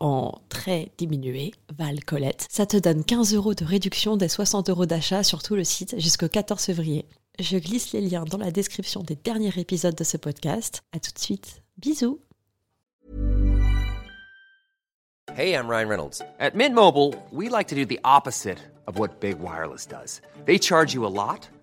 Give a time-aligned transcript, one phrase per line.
[0.00, 2.46] en très diminué, Val Colette.
[2.50, 5.98] Ça te donne 15 euros de réduction des 60 euros d'achat sur tout le site
[5.98, 7.06] jusqu'au 14 février.
[7.38, 10.82] Je glisse les liens dans la description des derniers épisodes de ce podcast.
[10.92, 11.62] À tout de suite.
[11.78, 12.18] Bisous.
[15.34, 16.20] Hey, I'm Ryan Reynolds.
[16.38, 20.20] At Mint Mobile, we like to do the opposite of what Big Wireless does.
[20.44, 21.48] They charge you a lot.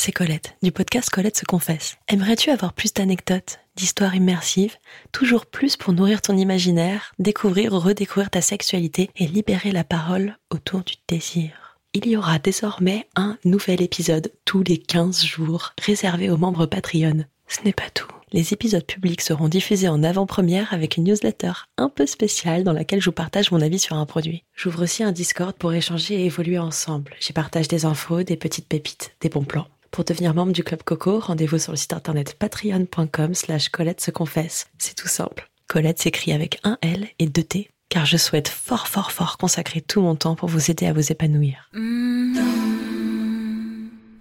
[0.00, 1.98] c'est Colette, du podcast Colette se confesse.
[2.08, 4.76] Aimerais-tu avoir plus d'anecdotes, d'histoires immersives,
[5.12, 10.38] toujours plus pour nourrir ton imaginaire, découvrir ou redécouvrir ta sexualité et libérer la parole
[10.48, 11.76] autour du désir?
[11.92, 17.26] Il y aura désormais un nouvel épisode tous les 15 jours, réservé aux membres Patreon.
[17.46, 18.08] Ce n'est pas tout.
[18.32, 23.02] Les épisodes publics seront diffusés en avant-première avec une newsletter un peu spéciale dans laquelle
[23.02, 24.44] je vous partage mon avis sur un produit.
[24.54, 27.16] J'ouvre aussi un Discord pour échanger et évoluer ensemble.
[27.20, 29.66] J'y partage des infos, des petites pépites, des bons plans.
[29.90, 34.10] Pour devenir membre du Club Coco, rendez-vous sur le site internet patreon.com slash Colette se
[34.10, 34.68] confesse.
[34.78, 35.50] C'est tout simple.
[35.66, 39.80] Colette s'écrit avec un L et deux T, car je souhaite fort fort fort consacrer
[39.80, 41.70] tout mon temps pour vous aider à vous épanouir.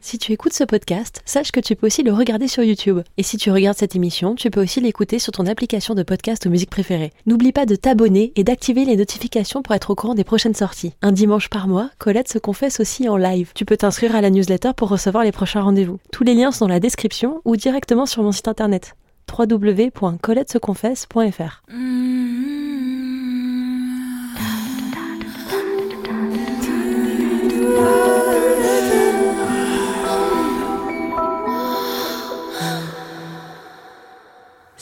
[0.02, 3.02] Si tu écoutes ce podcast, sache que tu peux aussi le regarder sur YouTube.
[3.18, 6.46] Et si tu regardes cette émission, tu peux aussi l'écouter sur ton application de podcast
[6.46, 7.12] ou musique préférée.
[7.26, 10.94] N'oublie pas de t'abonner et d'activer les notifications pour être au courant des prochaines sorties.
[11.02, 13.52] Un dimanche par mois, Colette se confesse aussi en live.
[13.56, 16.00] Tu peux t'inscrire à la newsletter pour recevoir les prochains rendez-vous.
[16.14, 18.96] Tous les liens sont dans la description ou directement sur mon site internet
[19.38, 21.64] www.coletteseconfesse.fr.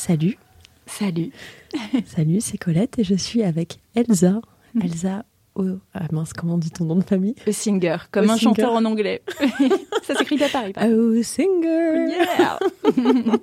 [0.07, 0.37] Salut.
[0.85, 1.31] Salut.
[2.05, 4.39] Salut, c'est Colette et je suis avec Elsa.
[4.73, 4.81] Mm.
[4.83, 5.25] Elsa
[5.57, 9.21] oh, ah mince, comment dit ton nom de famille Singer, comme un chanteur en anglais.
[10.03, 10.73] Ça s'écrit pas pareil.
[10.81, 12.07] Oh, Singer.
[12.09, 12.59] Yeah.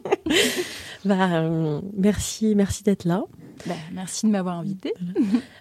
[1.05, 3.25] bah, euh, merci, merci d'être là.
[3.67, 4.93] Bah, merci de m'avoir invité.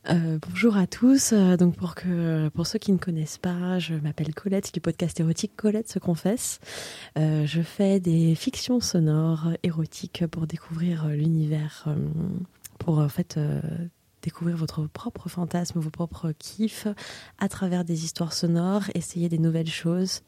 [0.10, 1.32] Euh, bonjour à tous.
[1.32, 5.20] Euh, donc pour que pour ceux qui ne connaissent pas, je m'appelle Colette du podcast
[5.20, 6.60] érotique Colette se confesse.
[7.18, 11.88] Euh, je fais des fictions sonores érotiques pour découvrir l'univers,
[12.80, 13.40] pour en fait
[14.24, 16.88] découvrir votre propre fantasme, vos propres kiffs
[17.38, 20.22] à travers des histoires sonores, essayer des nouvelles choses,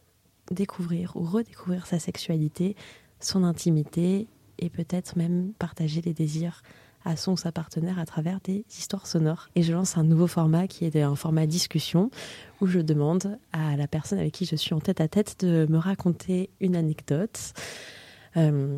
[0.52, 2.76] découvrir ou redécouvrir sa sexualité,
[3.20, 4.28] son intimité
[4.60, 6.62] et peut-être même partager les désirs
[7.06, 9.50] à son ou sa partenaire à travers des histoires sonores.
[9.56, 12.10] Et je lance un nouveau format qui est un format discussion
[12.62, 15.68] où je demande à la personne avec qui je suis en tête à tête de
[15.70, 17.54] me raconter une anecdote.
[18.38, 18.76] Euh,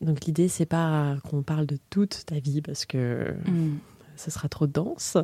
[0.00, 3.78] donc l'idée c'est pas qu'on parle de toute ta vie parce que mm.
[4.20, 5.16] Ce sera trop dense,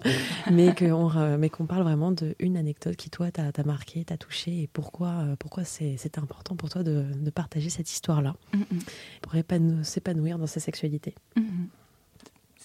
[0.50, 4.70] mais qu'on mais qu'on parle vraiment d'une anecdote qui toi t'a marqué, t'a touché et
[4.72, 8.80] pourquoi pourquoi c'est important pour toi de, de partager cette histoire là mm -mm.
[9.22, 9.32] pour
[9.84, 11.14] s'épanouir dans sa sexualité.
[11.36, 11.66] Mm-hmm.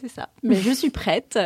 [0.01, 0.29] C'est ça.
[0.41, 1.37] Mais je suis prête.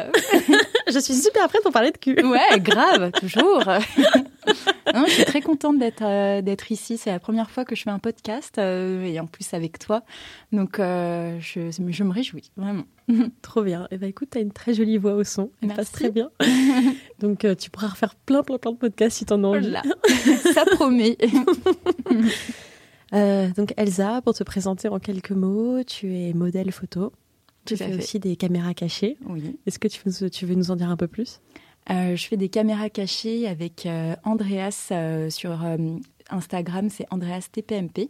[0.88, 2.16] je suis super prête pour parler de cul.
[2.25, 3.63] Ouais, grave, toujours.
[4.47, 6.97] je suis très contente d'être euh, d'être ici.
[6.97, 10.03] C'est la première fois que je fais un podcast euh, et en plus avec toi.
[10.52, 12.86] Donc euh, je, je, me réjouis vraiment.
[13.42, 13.84] Trop bien.
[13.86, 15.52] Et eh ben écoute, tu as une très jolie voix au son.
[15.62, 16.30] Elle passe très bien.
[17.20, 19.74] Donc tu pourras refaire plein plein plein de podcasts si tu en as envie.
[20.53, 21.18] Ça promet.
[23.12, 27.12] donc Elsa, pour te présenter en quelques mots, tu es modèle photo.
[27.66, 29.18] Tu fais aussi des caméras cachées.
[29.26, 29.58] Oui.
[29.66, 31.41] Est-ce que tu veux, tu veux, nous en dire un peu plus?
[31.90, 35.64] Euh, Je fais des caméras cachées avec euh, Andreas euh, sur
[36.29, 38.09] Instagram, c'est Andreas TPMP,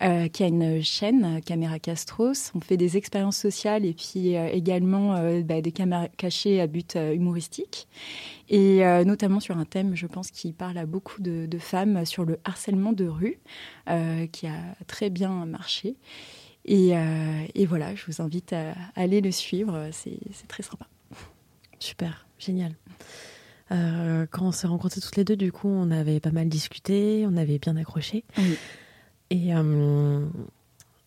[0.00, 2.52] qui a une chaîne, Caméra Castros.
[2.54, 7.86] On fait des expériences sociales et puis également bah, des caméras cachées à but humoristique.
[8.48, 12.38] Et notamment sur un thème, je pense, qui parle à beaucoup de, femmes sur le
[12.44, 13.38] harcèlement de rue,
[14.32, 15.96] qui a très bien marché.
[16.64, 16.94] Et,
[17.66, 20.86] voilà, je vous invite à aller le suivre, c'est très sympa.
[21.78, 22.74] Super, génial.
[23.72, 27.24] Euh, quand on s'est rencontrés toutes les deux, du coup, on avait pas mal discuté,
[27.26, 28.24] on avait bien accroché.
[29.30, 30.24] Et, euh,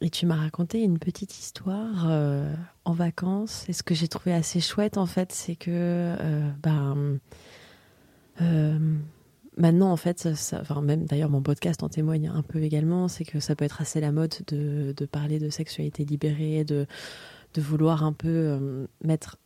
[0.01, 2.53] et tu m'as raconté une petite histoire euh,
[2.83, 3.65] en vacances.
[3.69, 6.15] Et ce que j'ai trouvé assez chouette, en fait, c'est que
[6.61, 7.19] ben,
[9.55, 13.23] maintenant, en fait, ça, enfin, même d'ailleurs, mon podcast en témoigne un peu également, c'est
[13.23, 16.87] que ça peut être assez la mode de, de parler de sexualité libérée, de,
[17.53, 19.37] de vouloir un peu mettre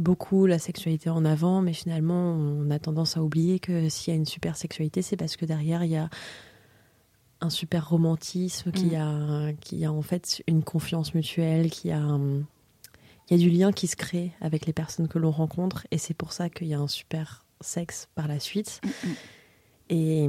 [0.00, 4.16] beaucoup la sexualité en avant, mais finalement, on a tendance à oublier que s'il y
[4.16, 6.08] a une super sexualité, c'est parce que derrière, il y a
[7.40, 9.84] un super romantisme, qui, mm.
[9.84, 12.18] a, a en fait une confiance mutuelle, qui a,
[13.28, 15.98] il y a du lien qui se crée avec les personnes que l'on rencontre, et
[15.98, 18.80] c'est pour ça qu'il y a un super sexe par la suite.
[19.90, 20.28] Et,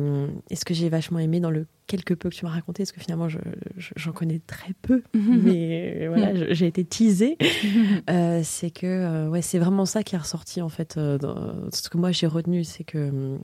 [0.53, 2.99] ce que j'ai vachement aimé dans le quelque peu que tu m'as raconté, parce que
[2.99, 5.41] finalement j'en connais très peu, mhm.
[5.43, 7.37] mais voilà, j'ai été teasée,
[8.09, 10.97] euh, c'est que euh, ouais, c'est vraiment ça qui est ressorti en fait.
[10.97, 13.37] Euh, dans, ce que moi j'ai retenu, c'est que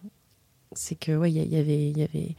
[0.74, 2.36] c'est que ouais, il y, avait il y avait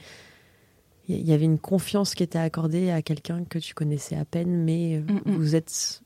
[1.09, 4.65] il y avait une confiance qui était accordée à quelqu'un que tu connaissais à peine,
[4.65, 5.37] mais mm, mm.
[5.37, 6.03] vous êtes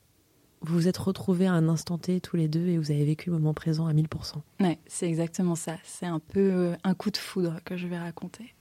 [0.63, 3.29] vous vous êtes retrouvés à un instant T tous les deux et vous avez vécu
[3.29, 4.07] le moment présent à 1000%.
[4.61, 5.75] Ouais, c'est exactement ça.
[5.83, 8.53] C'est un peu euh, un coup de foudre que je vais raconter.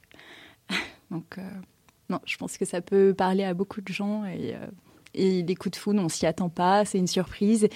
[1.10, 1.48] Donc, euh,
[2.10, 4.66] non, je pense que ça peut parler à beaucoup de gens et, euh,
[5.14, 7.68] et les coups de foudre, on s'y attend pas, c'est une surprise.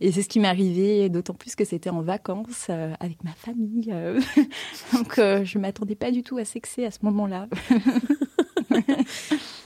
[0.00, 3.92] Et c'est ce qui m'est arrivé, d'autant plus que c'était en vacances avec ma famille.
[4.92, 7.48] Donc, je m'attendais pas du tout à sexer à ce moment-là.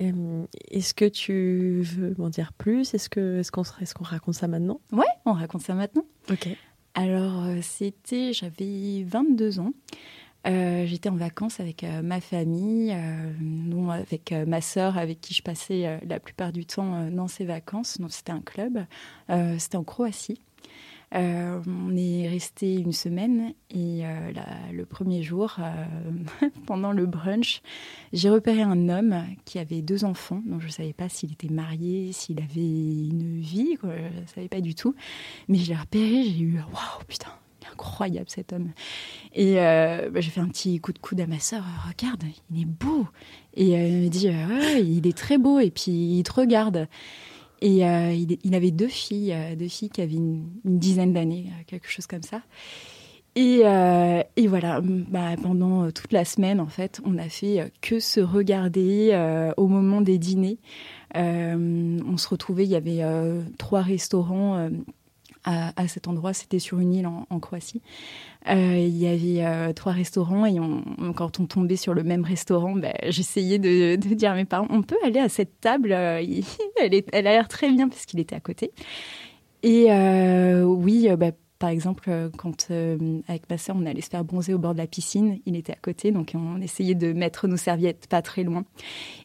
[0.00, 2.94] Euh, est-ce que tu veux m'en dire plus?
[2.94, 4.80] Est-ce que est-ce qu'on est qu'on raconte ça maintenant?
[4.92, 6.04] Ouais, on raconte ça maintenant.
[6.30, 6.48] Ok.
[6.94, 9.72] Alors euh, c'était, j'avais 22 ans.
[10.46, 12.96] Euh, j'étais en vacances avec ma famille,
[13.40, 18.00] non, avec ma sœur, avec qui je passais la plupart du temps dans ces vacances.
[18.00, 18.86] Donc c'était un club.
[19.58, 20.40] c'était en Croatie.
[21.12, 24.30] Euh, on est resté une semaine et euh,
[24.72, 27.62] le premier jour, euh, pendant le brunch,
[28.12, 30.40] j'ai repéré un homme qui avait deux enfants.
[30.46, 34.48] Donc je ne savais pas s'il était marié, s'il avait une vie, je ne savais
[34.48, 34.94] pas du tout.
[35.48, 37.32] Mais je l'ai repéré, j'ai eu waouh, putain,
[37.72, 38.70] incroyable cet homme.
[39.34, 41.64] Et bah, j'ai fait un petit coup de coude à ma sœur.
[41.88, 42.22] Regarde,
[42.52, 43.06] il est beau.
[43.54, 44.28] Et elle me dit,
[44.80, 45.58] il est très beau.
[45.58, 46.88] Et puis il te regarde.
[47.60, 51.62] Et euh, il, avait deux filles, euh, deux filles qui avaient une, dizaine d'années, euh,
[51.66, 52.42] quelque chose comme ça.
[53.36, 53.62] Et,
[54.48, 59.14] voilà, bah, pendant toute la semaine, en fait, on a fait que se regarder
[59.56, 60.58] au moment des dîners.
[61.14, 63.02] on se retrouvait, il y avait
[63.56, 64.68] trois restaurants
[65.44, 66.32] à, cet endroit.
[66.32, 67.82] C'était sur une île en, Croatie.
[68.48, 70.56] Euh, il y avait euh, trois restaurants et
[71.14, 74.82] quand on tombait sur le même restaurant, ben, j'essayais de, dire à mes parents on
[74.82, 75.92] peut aller à cette table.
[75.92, 76.22] Euh,
[76.80, 78.72] elle, est, a l'air très bien parce qu'il était à côté.
[79.62, 79.90] Et
[80.62, 84.54] oui, ben, par exemple, euh, quand euh, avec ma sœur, on allait se faire bronzer
[84.54, 87.58] au bord de la piscine, il était à côté, donc on essayait de mettre nos
[87.58, 88.64] serviettes pas très loin.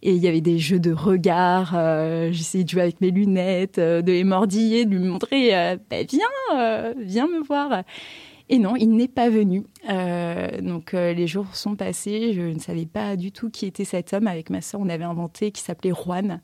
[0.03, 1.75] Et il y avait des jeux de regard.
[1.75, 6.93] Euh, j'essayais de jouer avec mes lunettes, de les mordiller, de lui montrer, bah, viens,
[6.97, 7.83] viens me voir.
[8.49, 9.63] Et non, il n'est pas venu.
[10.61, 12.33] donc les jours sont passés.
[12.33, 14.27] Je ne savais pas du tout qui était cet homme.
[14.27, 16.41] Avec ma sœur, on avait inventé qui s'appelait Juan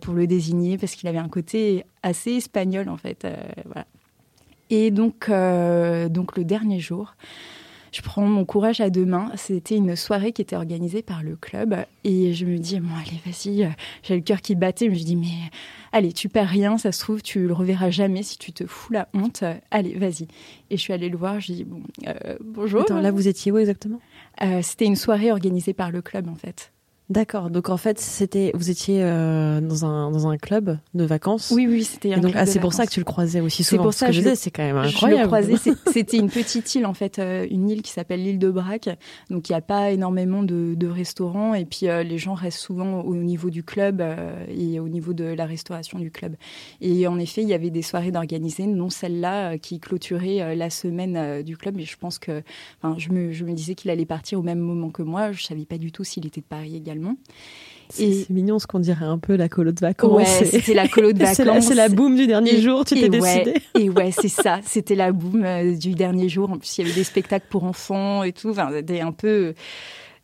[0.00, 3.24] pour le désigner parce qu'il avait un côté assez espagnol en fait.
[3.64, 3.86] voilà.
[4.70, 7.14] Et donc, euh, donc le dernier jour,
[7.92, 9.30] je prends mon courage à deux mains.
[9.36, 11.74] C'était une soirée qui était organisée par le club.
[12.04, 13.70] Et je me dis, bon, allez, vas-y.
[14.02, 14.86] J'ai le cœur qui battait.
[14.86, 15.50] Je me dis, mais
[15.92, 16.76] allez, tu perds rien.
[16.76, 19.42] Ça se trouve, tu le reverras jamais si tu te fous la honte.
[19.70, 20.28] Allez, vas-y.
[20.70, 21.40] Et je suis allée le voir.
[21.40, 22.82] Je dis, bon, euh, bonjour.
[22.82, 24.00] Attends, là, vous étiez où exactement?
[24.42, 26.72] Euh, C'était une soirée organisée par le club, en fait.
[27.10, 27.48] D'accord.
[27.48, 31.50] Donc en fait, c'était vous étiez euh, dans un dans un club de vacances.
[31.54, 32.14] Oui, oui, c'était.
[32.20, 33.82] donc ah, c'est pour ça que tu le croisais aussi souvent.
[33.82, 35.16] C'est pour ça que je disais, c'est quand même incroyable.
[35.16, 35.74] Je le croisais.
[35.92, 38.90] C'était une petite île en fait, euh, une île qui s'appelle l'île de Brac.
[39.30, 42.58] Donc il n'y a pas énormément de, de restaurants et puis euh, les gens restent
[42.58, 44.04] souvent au niveau du club
[44.50, 46.36] et au niveau de la restauration du club.
[46.82, 51.42] Et en effet, il y avait des soirées d'organiser, non celle-là qui clôturait la semaine
[51.42, 51.76] du club.
[51.76, 52.42] Mais je pense que,
[52.82, 55.32] enfin, je me je me disais qu'il allait partir au même moment que moi.
[55.32, 56.97] Je savais pas du tout s'il était de Paris également.
[57.90, 60.12] C'est mignon ce qu'on dirait un peu la colo de vacances.
[60.12, 61.64] Ouais, c'était la colo de vacances.
[61.64, 63.54] c'est la, boum du dernier jour, tu t'es décidé.
[63.78, 66.50] Et ouais, c'est ça, c'était la boum euh, du dernier jour.
[66.50, 68.50] En plus, il y avait des spectacles pour enfants et tout.
[68.50, 69.54] Enfin, c'était un peu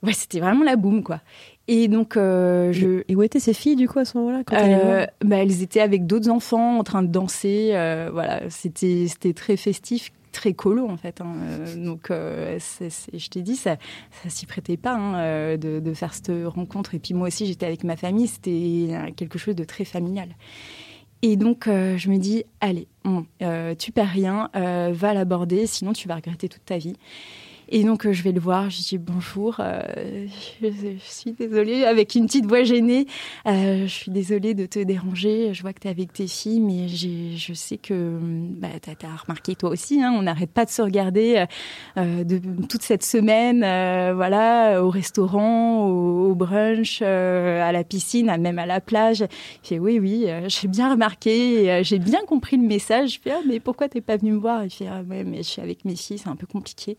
[0.04, 1.20] ouais, c'était vraiment la boum, quoi.
[1.66, 3.02] Et donc, euh, je.
[3.08, 5.80] Et où étaient ces filles, du coup, à ce moment-là quand euh, bah, Elles étaient
[5.80, 7.70] avec d'autres enfants en train de danser.
[7.72, 11.20] Euh, voilà, c'était très festif, très colo, en fait.
[11.20, 11.34] Hein.
[11.76, 13.76] Donc, je t'ai dit, ça,
[14.22, 16.94] ça s'y prêtait pas hein, de, de, faire cette rencontre.
[16.94, 18.26] Et puis, moi aussi, j'étais avec ma famille.
[18.26, 20.28] C'était quelque chose de très familial.
[21.22, 22.86] Et donc, je me dis, allez,
[23.78, 26.96] tu perds rien, va l'aborder, sinon tu vas regretter toute ta vie.
[27.68, 29.80] Et donc, euh, je vais le voir, je dis bonjour, euh,
[30.62, 30.68] je,
[31.00, 33.06] suis désolée, avec une petite voix gênée,
[33.46, 36.60] euh, je suis désolée de te déranger, je vois que tu es avec tes filles,
[36.60, 40.70] mais je sais que bah, tu as, remarqué toi aussi, hein, on n'arrête pas de
[40.70, 41.44] se regarder
[41.96, 43.60] de, toute cette semaine,
[44.14, 49.24] voilà, au restaurant, au, brunch, à la piscine, même à la plage.
[49.62, 53.14] Je fais oui, oui, j'ai bien remarqué, j'ai bien compris le message.
[53.14, 54.64] Je fais, ah, mais pourquoi t'es pas venu me voir?
[54.64, 56.96] Il fait, ah, mais je suis avec mes filles, c'est un peu compliqué.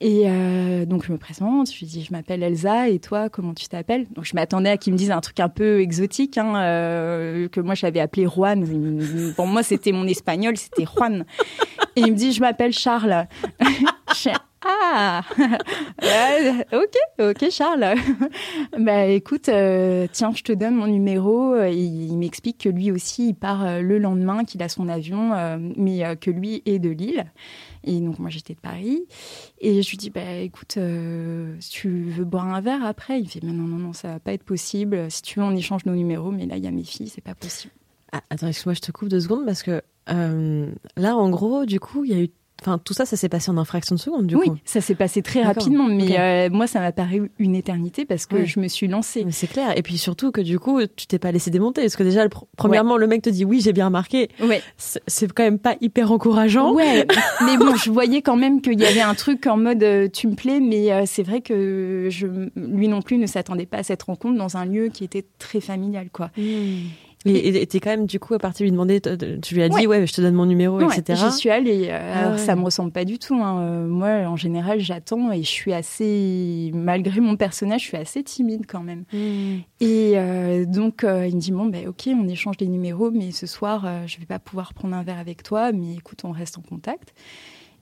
[0.00, 3.52] Et euh, donc je me présente, je lui dis je m'appelle Elsa et toi comment
[3.52, 4.06] tu t'appelles?
[4.14, 7.60] Donc je m'attendais à qu'il me dise un truc un peu exotique hein, euh, que
[7.60, 8.64] moi j'avais appelé Juan.
[9.34, 11.24] Pour moi c'était mon espagnol, c'était Juan.
[11.96, 13.26] Et il me dit je m'appelle Charles.
[14.70, 15.22] ah
[16.72, 17.94] ok ok Charles.
[18.78, 21.60] bah écoute euh, tiens je te donne mon numéro.
[21.64, 25.32] Il m'explique que lui aussi il part le lendemain, qu'il a son avion,
[25.76, 27.24] mais que lui est de Lille.
[27.84, 29.04] Et donc moi j'étais de Paris.
[29.60, 33.28] Et je lui dis, bah, écoute, euh, si tu veux boire un verre après, il
[33.28, 35.10] fait, mais non, non, non, ça va pas être possible.
[35.10, 37.20] Si tu veux, on échange nos numéros, mais là, il y a mes filles, c'est
[37.20, 37.72] pas possible.
[38.12, 41.80] Ah, attends, excuse-moi, je te coupe deux secondes parce que euh, là, en gros, du
[41.80, 44.26] coup, il y a eu Enfin, tout ça, ça s'est passé en infraction de seconde,
[44.26, 44.54] du oui, coup.
[44.54, 48.26] Oui, ça s'est passé très rapidement, mais euh, moi, ça m'a paru une éternité parce
[48.26, 49.24] que je me suis lancée.
[49.30, 49.76] C'est clair.
[49.76, 51.82] Et puis surtout que du coup, tu t'es pas laissé démonter.
[51.82, 54.28] Parce que déjà, premièrement, le mec te dit oui, j'ai bien remarqué.
[54.40, 54.60] Ouais.
[54.76, 56.74] C'est quand même pas hyper encourageant.
[56.74, 57.06] Ouais.
[57.44, 60.26] mais bon, je voyais quand même qu'il y avait un truc en mode euh, tu
[60.26, 63.82] me plais, mais euh, c'est vrai que je, lui non plus ne s'attendait pas à
[63.84, 66.30] cette rencontre dans un lieu qui était très familial, quoi.
[66.36, 66.88] Mmh.
[67.36, 69.00] Et t'es quand même, du coup, à partir de lui demander,
[69.42, 71.20] tu lui as dit, ouais, je te donne mon numéro, etc.
[71.30, 71.88] J'y suis allée.
[71.90, 73.34] Euh, ah ça me ressemble pas du tout.
[73.34, 73.60] Hein.
[73.60, 78.22] Euh, moi, en général, j'attends et je suis assez, malgré mon personnage, je suis assez
[78.22, 79.04] timide quand même.
[79.12, 79.58] Hmm.
[79.80, 83.46] Et euh, donc, il me dit, bon, ben, ok, on échange les numéros, mais ce
[83.46, 86.62] soir, je vais pas pouvoir prendre un verre avec toi, mais écoute, on reste en
[86.62, 87.14] contact.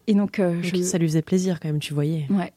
[0.08, 2.26] Et donc, euh, ça lui faisait plaisir quand même, tu voyais.
[2.30, 2.52] Ouais,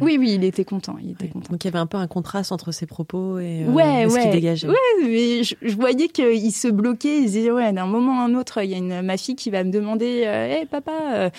[0.00, 1.50] oui, oui, il était content, il était content.
[1.50, 4.30] Donc il y avait un peu un contraste entre ses propos et, euh, ce qu'il
[4.30, 4.68] dégageait.
[4.68, 7.18] Ouais, mais je, voyais qu'il se bloquait.
[7.18, 9.50] Il disait ouais, d'un moment à un autre, il y a une ma fille qui
[9.50, 11.32] va me demander, hé euh, papa.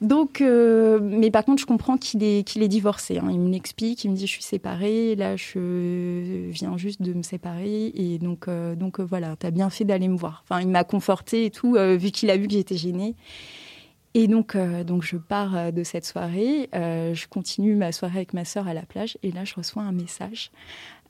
[0.00, 3.18] Donc, mais par contre, je comprends qu'il est qu'il est divorcé.
[3.18, 3.28] Hein.
[3.30, 5.14] Il me l'explique, il me dit je suis séparée.
[5.14, 10.08] Là, je viens juste de me séparer et donc donc voilà, t'as bien fait d'aller
[10.08, 10.42] me voir.
[10.48, 13.14] Enfin, il m'a conforté et tout, vu qu'il a vu que j'étais gênée.
[14.18, 18.16] Et donc, euh, donc je pars euh, de cette soirée, euh, je continue ma soirée
[18.16, 20.50] avec ma sœur à la plage, et là je reçois un message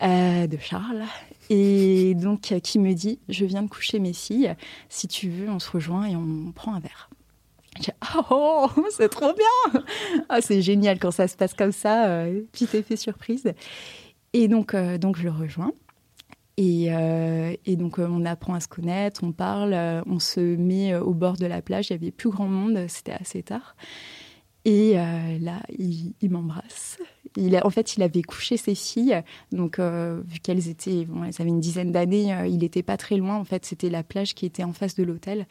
[0.00, 1.04] de Charles,
[1.48, 4.56] et donc qui me dit je viens de coucher mes filles,
[4.88, 7.08] si tu veux on se rejoint et on prend un verre.
[7.78, 7.90] Dis,
[8.30, 9.82] oh, c'est trop bien
[10.28, 13.52] ah, C'est génial quand ça se passe comme ça, petit effet surprise.
[14.32, 15.72] Et donc, donc je le rejoins.
[16.58, 20.96] Euh, et, donc, euh, on apprend à se connaître, on parle, euh, on se met
[20.96, 21.90] au bord de la plage.
[21.90, 23.76] Il y avait plus grand monde, c'était assez tard.
[24.64, 26.98] Et là, il, m'embrasse.
[27.62, 29.22] En fait, il avait couché ses filles.
[29.52, 33.36] Donc, vu qu'elles étaient, bon, elles avaient une dizaine d'années, il n'était pas très loin.
[33.36, 35.46] En fait, c'était la plage qui était en face de l'hôtel.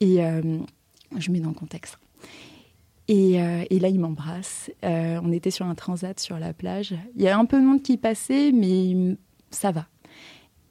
[0.00, 2.00] Et je mets dans le contexte.
[3.06, 4.72] Et, et, là, il m'embrasse.
[4.82, 6.96] on était sur un transat sur la plage.
[7.14, 9.16] Il y a un peu de monde qui passait, mais
[9.52, 9.86] ça va.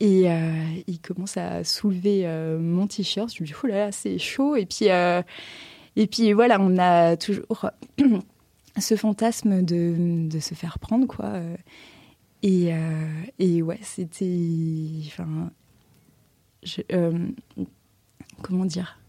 [0.02, 3.32] Et euh, il commence à soulever euh, mon t-shirt.
[3.36, 4.56] Je me dis, oh là là, c'est chaud.
[4.56, 5.22] Et puis, euh,
[5.96, 7.70] et puis voilà, on a toujours
[8.80, 11.34] ce fantasme de, de, se faire prendre, quoi.
[12.42, 12.72] Et,
[13.38, 14.90] et ouais, c'était.
[15.06, 15.52] Enfin.
[18.42, 19.01] comment dire?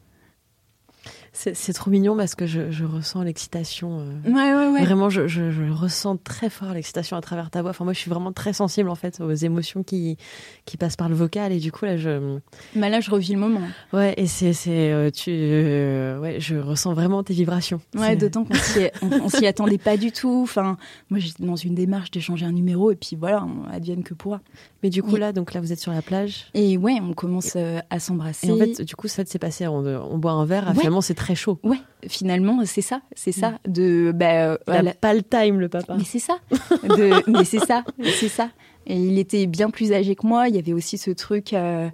[1.35, 4.01] C'est trop mignon parce que je, je ressens l'excitation.
[4.01, 4.85] Euh, ouais, ouais, ouais.
[4.85, 7.71] Vraiment, je, je, je, ressens très fort l'excitation à travers ta voix.
[7.71, 10.19] Enfin, moi, je suis vraiment très sensible en fait aux émotions qui
[10.67, 12.39] qui passent par le vocal et du coup là, je.
[12.77, 13.62] Bah là, je revis le moment.
[13.95, 17.81] Ouais, et c'est euh, tu euh, ouais, je ressens vraiment tes vibrations.
[17.97, 20.41] Ouais, d'autant qu'on s'y on, s'y attendait pas du tout.
[20.43, 20.77] Enfin,
[21.09, 24.43] moi, j'étais dans une démarche d'échanger un numéro et puis voilà, on advienne que pourra.
[24.83, 26.49] Mais du coup là, donc là, vous êtes sur la plage.
[26.53, 28.49] Et ouais, on commence à s'embrasser.
[28.49, 29.67] Et en fait, du coup, ça s'est passé.
[29.67, 30.75] On, on boit un verre.
[30.77, 31.59] Finalement, c'est très chaud.
[31.62, 33.50] Ouais, finalement, c'est ça, c'est ça.
[33.50, 33.73] Mm.
[33.73, 35.95] De, bah, euh, pas le time, le papa.
[35.97, 36.38] Mais c'est ça.
[36.50, 38.50] De, mais c'est ça, c'est ça.
[38.87, 40.49] Et il était bien plus âgé que moi.
[40.49, 41.52] Il y avait aussi ce truc.
[41.52, 41.88] Euh,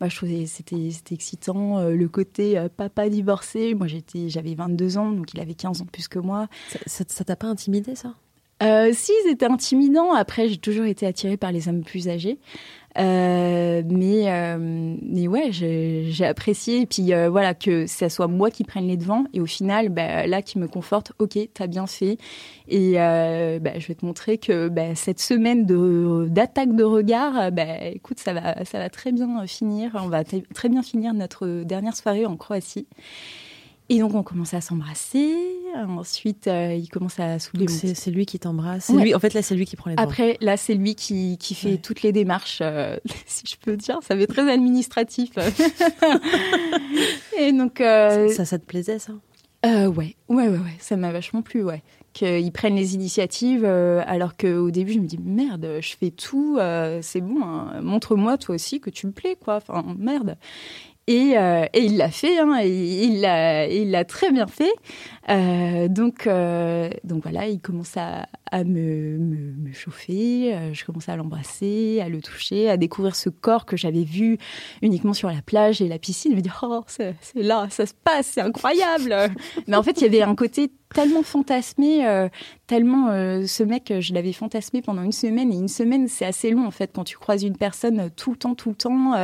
[0.00, 4.98] bah, je trouvais c'était c'était excitant euh, le côté papa divorcé moi j'étais j'avais 22
[4.98, 6.48] ans donc il avait 15 ans de plus que moi
[6.86, 8.14] ça t'a pas intimidé ça?
[8.92, 10.12] Si, c'était intimidant.
[10.12, 12.38] Après, j'ai toujours été attirée par les hommes plus âgés.
[12.98, 16.82] Euh, mais, euh, mais ouais, j'ai apprécié.
[16.82, 19.24] Et puis euh, voilà, que ça soit moi qui prenne les devants.
[19.32, 22.18] Et au final, bah, là, qui me conforte, ok, t'as bien fait.
[22.68, 25.66] Et bah, je vais te montrer que bah, cette semaine
[26.28, 29.92] d'attaque de, regard, bah, écoute, ça va, ça va très bien finir.
[29.94, 32.86] On va très bien finir notre dernière soirée en Croatie.
[33.92, 35.34] Et donc on commence à s'embrasser.
[35.74, 37.68] Ensuite, euh, il commence à soulever.
[37.68, 38.90] C'est lui qui t'embrasse.
[38.90, 39.14] lui.
[39.14, 40.08] En fait, là, c'est lui qui prend les devants.
[40.08, 42.96] Après, là, c'est lui qui, qui fait toutes les démarches, euh,
[43.26, 43.98] si je peux dire.
[44.02, 45.30] Ça fait très administratif.
[47.38, 47.80] Et donc.
[47.80, 49.12] Euh, ça, ça te plaisait, ça?
[49.64, 49.86] Ouais.
[49.90, 51.82] ouais, ouais, ouais, ça m'a vachement plu, ouais.
[52.12, 56.58] Qu'ils prennent les initiatives, alors qu'au début, je me dis merde, je fais tout,
[57.00, 57.80] c'est bon, hein.
[57.80, 59.56] montre-moi toi aussi que tu me plais, quoi.
[59.56, 60.36] Enfin, merde.
[61.08, 64.72] Et, euh, et, il l'a fait, hein, il l'a, il l'a très bien fait.
[65.30, 70.84] Euh, donc, euh, donc voilà, il commence à, à me, me, me, chauffer, euh, je
[70.84, 74.38] commence à l'embrasser, à le toucher, à découvrir ce corps que j'avais vu
[74.80, 76.32] uniquement sur la plage et la piscine.
[76.32, 79.14] Je me dis, oh, c'est, c'est là, ça se passe, c'est incroyable.
[79.66, 82.28] Mais en fait, il y avait un côté tellement fantasmé, euh,
[82.66, 86.50] tellement euh, ce mec, je l'avais fantasmé pendant une semaine et une semaine, c'est assez
[86.50, 89.14] long en fait quand tu croises une personne euh, tout le temps, tout le temps.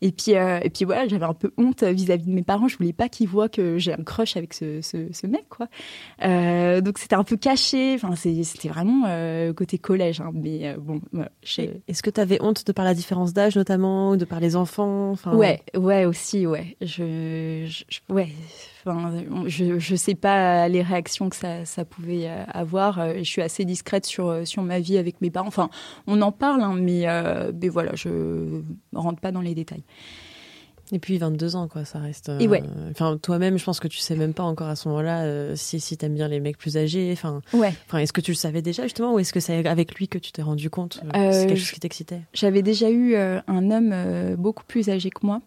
[0.00, 2.68] et puis et puis voilà, j'avais un peu honte vis-à-vis de mes parents.
[2.68, 5.68] Je voulais pas qu'ils voient que j'ai un crush avec ce, ce, mec quoi.
[6.80, 7.94] donc c'était un peu caché.
[7.94, 9.06] Enfin c'était vraiment
[9.54, 10.20] côté collège.
[10.20, 11.00] Hein, mais bon,
[11.88, 15.10] est-ce que tu avais honte de par la différence d'âge notamment, de par les enfants
[15.10, 15.34] enfin...
[15.34, 16.76] Ouais, ouais aussi, ouais.
[16.80, 18.28] Je, je ouais
[18.84, 22.98] je ne sais pas les réactions que ça, ça pouvait euh, avoir.
[22.98, 25.48] Euh, je suis assez discrète sur, euh, sur ma vie avec mes parents.
[25.48, 25.70] Enfin,
[26.06, 27.06] on en parle, hein, mais,
[27.60, 28.62] mais voilà, je ne
[28.98, 29.84] rentre pas dans les détails.
[30.94, 32.30] Et puis 22 ans, quoi, ça reste.
[32.38, 32.62] Et ouais.
[32.90, 35.96] Enfin, toi-même, je pense que tu sais même pas encore à ce moment-là si, si
[36.02, 37.10] aimes bien les mecs plus âgés.
[37.12, 37.72] Enfin, ouais.
[37.86, 40.18] Enfin, est-ce que tu le savais déjà justement, ou est-ce que c'est avec lui que
[40.18, 42.20] tu t'es rendu compte C'est quelque chose qui t'excitait?
[42.34, 45.40] J'avais déjà eu un homme beaucoup plus âgé que moi.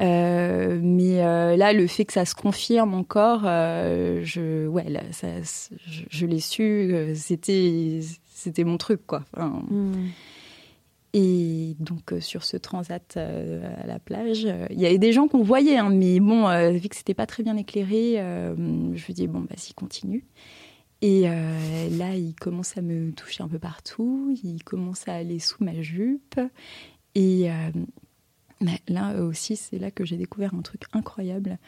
[0.00, 5.02] Euh, mais euh, là, le fait que ça se confirme encore, euh, je, ouais, là,
[5.12, 5.28] ça,
[6.10, 8.00] je, l'ai su, c'était,
[8.32, 9.24] c'était mon truc, quoi.
[9.36, 10.08] Hmm.
[11.14, 15.76] Et donc sur ce transat à la plage, il y avait des gens qu'on voyait,
[15.76, 19.74] hein, mais bon, vu que c'était pas très bien éclairé, je me dis bon, vas-y,
[19.74, 20.24] continue.
[21.02, 25.62] Et là, il commence à me toucher un peu partout, il commence à aller sous
[25.62, 26.40] ma jupe.
[27.14, 27.50] Et
[28.88, 31.58] là aussi, c'est là que j'ai découvert un truc incroyable.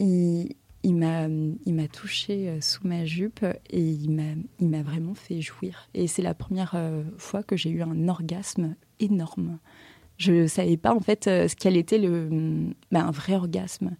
[0.00, 1.28] il m'a,
[1.88, 5.88] touché euh, sous ma jupe et il m'a, vraiment fait jouir.
[5.94, 9.58] Et c'est la première euh, fois que j'ai eu un orgasme énorme.
[10.18, 13.96] Je ne savais pas en fait euh, ce qu'elle était le, bah, un vrai orgasme.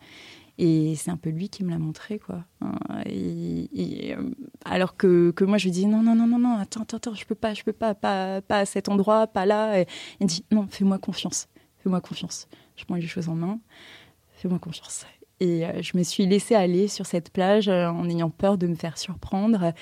[0.58, 2.44] Et c'est un peu lui qui me l'a montré, quoi.
[2.60, 2.78] Hein,
[4.66, 7.14] alors que, que, moi, je lui dis non, non, non, non, non, attends, attends, attends,
[7.14, 9.80] je peux pas, je peux pas, pas, pas à cet endroit, pas là.
[9.80, 9.86] Et
[10.20, 11.48] il me dit non, fais-moi confiance
[11.82, 12.48] fais-moi confiance.
[12.76, 13.58] Je prends les choses en main,
[14.36, 15.06] fais-moi confiance.
[15.40, 18.68] Et euh, je me suis laissée aller sur cette plage euh, en ayant peur de
[18.68, 19.72] me faire surprendre euh,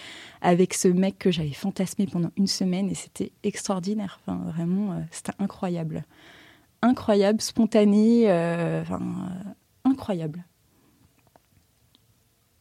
[0.41, 4.21] avec ce mec que j'avais fantasmé pendant une semaine et c'était extraordinaire.
[4.23, 6.05] Enfin, vraiment, c'était incroyable.
[6.81, 8.25] Incroyable, spontané,
[8.81, 9.01] enfin,
[9.85, 10.43] incroyable.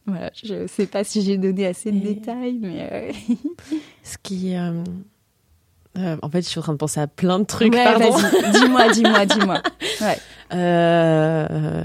[0.04, 3.12] Voilà, je ne sais pas si j'ai donné assez de détails, mais.
[4.02, 4.54] Ce qui.
[5.98, 7.72] Euh, en fait, je suis en train de penser à plein de trucs.
[7.72, 8.16] pardon.
[8.52, 9.62] Dis-moi, dis-moi, dis-moi.
[10.52, 11.84] Euh,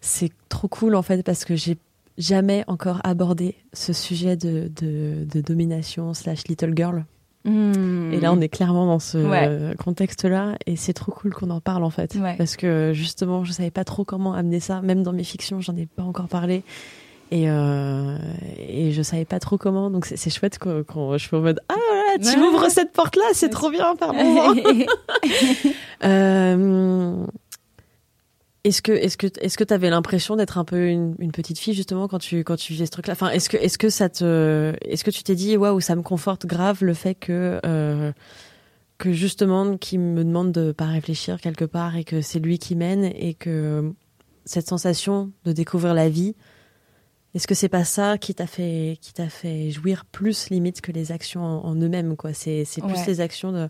[0.00, 1.76] c'est trop cool en fait parce que j'ai
[2.16, 7.04] jamais encore abordé ce sujet de, de, domination slash little girl.
[7.44, 8.14] Hmm.
[8.14, 11.84] Et là, on est clairement dans ce contexte-là, et c'est trop cool qu'on en parle
[11.84, 15.24] en fait, parce que justement, je savais pas trop comment amener ça, même dans mes
[15.24, 16.62] fictions, j'en ai pas encore parlé,
[17.30, 18.16] et, euh,
[18.56, 21.95] et je savais pas trop comment, donc c'est chouette quand je suis en mode ah
[22.18, 24.54] tu m'ouvres cette porte là, c'est trop bien, pardon.
[26.04, 27.26] euh,
[28.66, 31.58] est-ce que est-ce que est-ce que tu avais l'impression d'être un peu une, une, petite
[31.58, 33.12] fille justement quand tu quand tu vivais ce truc-là?
[33.12, 36.02] Enfin, est-ce que est-ce que ça te est-ce que tu t'es dit waouh ça me
[36.02, 38.12] conforte grave le fait que euh,
[38.98, 42.74] que justement qui me demande de pas réfléchir quelque part et que c'est lui qui
[42.74, 43.92] mène et que
[44.44, 46.34] cette sensation de découvrir la vie
[47.36, 50.90] est-ce que c'est pas ça qui t'a fait, qui t'a fait jouir plus limite que
[50.90, 52.32] les actions en, eux-mêmes, quoi?
[52.32, 53.68] C'est, c'est plus les actions de,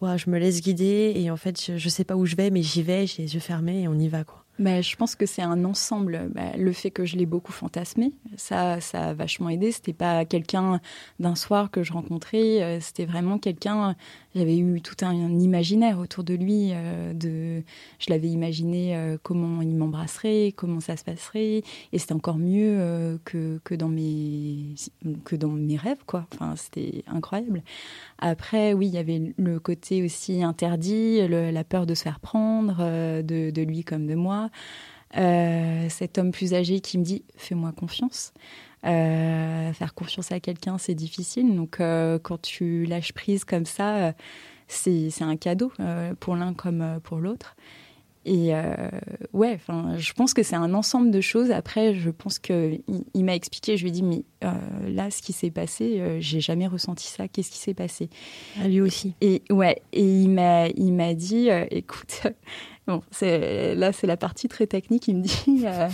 [0.00, 2.50] ouais, je me laisse guider et en fait, je, je sais pas où je vais,
[2.50, 4.44] mais j'y vais, j'ai les yeux fermés et on y va, quoi.
[4.58, 6.30] bah, Je pense que c'est un ensemble.
[6.34, 9.70] Bah, le fait que je l'ai beaucoup fantasmé, ça, ça a vachement aidé.
[9.70, 10.80] C'était pas quelqu'un
[11.20, 13.94] d'un soir que je rencontrais, euh, c'était vraiment quelqu'un.
[14.36, 16.70] J'avais eu tout un, imaginaire autour de lui.
[16.72, 17.64] Euh, de,
[17.98, 23.18] je l'avais imaginé euh, comment il m'embrasserait, comment ça se passerait, et c'était encore mieux
[23.24, 24.74] que, que, dans mes,
[25.24, 26.04] que dans mes rêves.
[26.06, 26.26] Quoi.
[26.34, 27.62] Enfin, c'était incroyable.
[28.18, 32.76] Après, oui, il y avait le côté aussi interdit, la peur de se faire prendre,
[33.22, 34.50] de, de lui comme de moi.
[35.16, 38.32] Euh, cet homme plus âgé qui me dit fais-moi confiance.
[38.86, 41.54] Euh, faire confiance à quelqu'un, c'est difficile.
[41.56, 44.14] Donc, euh, quand tu lâches prise comme ça,
[44.68, 45.72] c'est un cadeau
[46.20, 47.56] pour l'un comme pour l'autre.
[48.28, 48.52] Et
[49.32, 51.52] ouais, enfin, je pense que c'est un ensemble de choses.
[51.52, 52.76] Après, je pense que
[53.14, 53.76] il, m'a expliqué.
[53.76, 54.24] Je lui ai dit, mais
[54.88, 57.28] là, ce qui s'est passé, j'ai jamais ressenti ça.
[57.28, 58.10] Qu'est-ce qui s'est passé?
[58.60, 59.14] À lui aussi.
[59.20, 62.22] Et ouais, et il m'a, il m'a dit, écoute.
[62.86, 65.08] Bon, là, c'est la partie très technique.
[65.08, 65.88] Il me dit euh,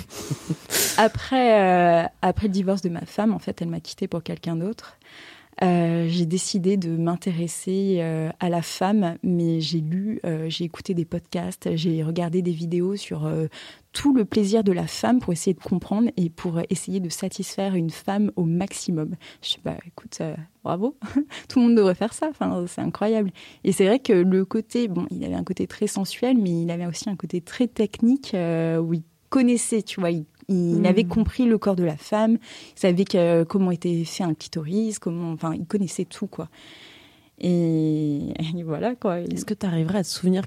[0.98, 4.56] après, euh, après le divorce de ma femme, en fait, elle m'a quitté pour quelqu'un
[4.56, 4.98] d'autre.
[5.62, 8.00] Euh, j'ai décidé de m'intéresser
[8.40, 13.30] à la femme, mais j'ai lu, j'ai écouté des podcasts, j'ai regardé des vidéos sur
[13.92, 17.74] tout le plaisir de la femme pour essayer de comprendre et pour essayer de satisfaire
[17.74, 19.16] une femme au maximum.
[19.42, 20.20] Je sais pas, écoute,
[20.64, 20.96] bravo,
[21.48, 22.28] tout le monde devrait faire ça.
[22.30, 23.30] Enfin, c'est incroyable.
[23.64, 26.70] Et c'est vrai que le côté, bon, il avait un côté très sensuel, mais il
[26.70, 30.86] avait aussi un côté très technique où il connaissait, tu vois, il il hmm.
[30.86, 32.38] avait compris le corps de la femme,
[32.76, 36.48] il savait que, comment était fait un clitoris, comment, enfin, il connaissait tout, quoi.
[37.40, 39.20] Et, voilà, quoi.
[39.20, 40.44] Est-ce que tu arriverais à te souvenir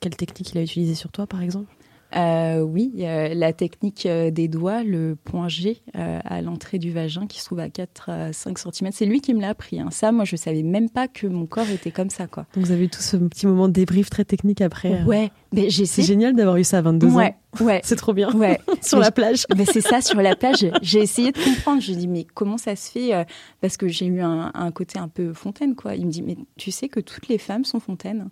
[0.00, 1.72] quelle technique il a utilisée sur toi, par exemple?
[2.16, 7.26] Euh, oui, la technique euh, des doigts, le point G euh, à l'entrée du vagin
[7.26, 8.90] qui se trouve à 4 à 5 cm.
[8.92, 9.80] C'est lui qui me l'a appris.
[9.80, 9.88] Hein.
[9.90, 12.26] Ça, moi, je savais même pas que mon corps était comme ça.
[12.26, 12.46] Quoi.
[12.54, 15.02] Donc, vous avez eu tout ce petit moment de débrief très technique après.
[15.04, 17.64] Ouais, mais j'ai C'est génial d'avoir eu ça à 22 ouais, ans.
[17.64, 18.32] Ouais, c'est trop bien.
[18.34, 18.58] Ouais.
[18.82, 19.46] sur la plage.
[19.56, 20.66] Mais c'est ça, sur la plage.
[20.82, 21.80] J'ai essayé de comprendre.
[21.80, 23.26] Je dis mais comment ça se fait
[23.60, 25.94] Parce que j'ai eu un, un, côté un peu fontaine, quoi.
[25.94, 28.30] Il me dit mais tu sais que toutes les femmes sont fontaines.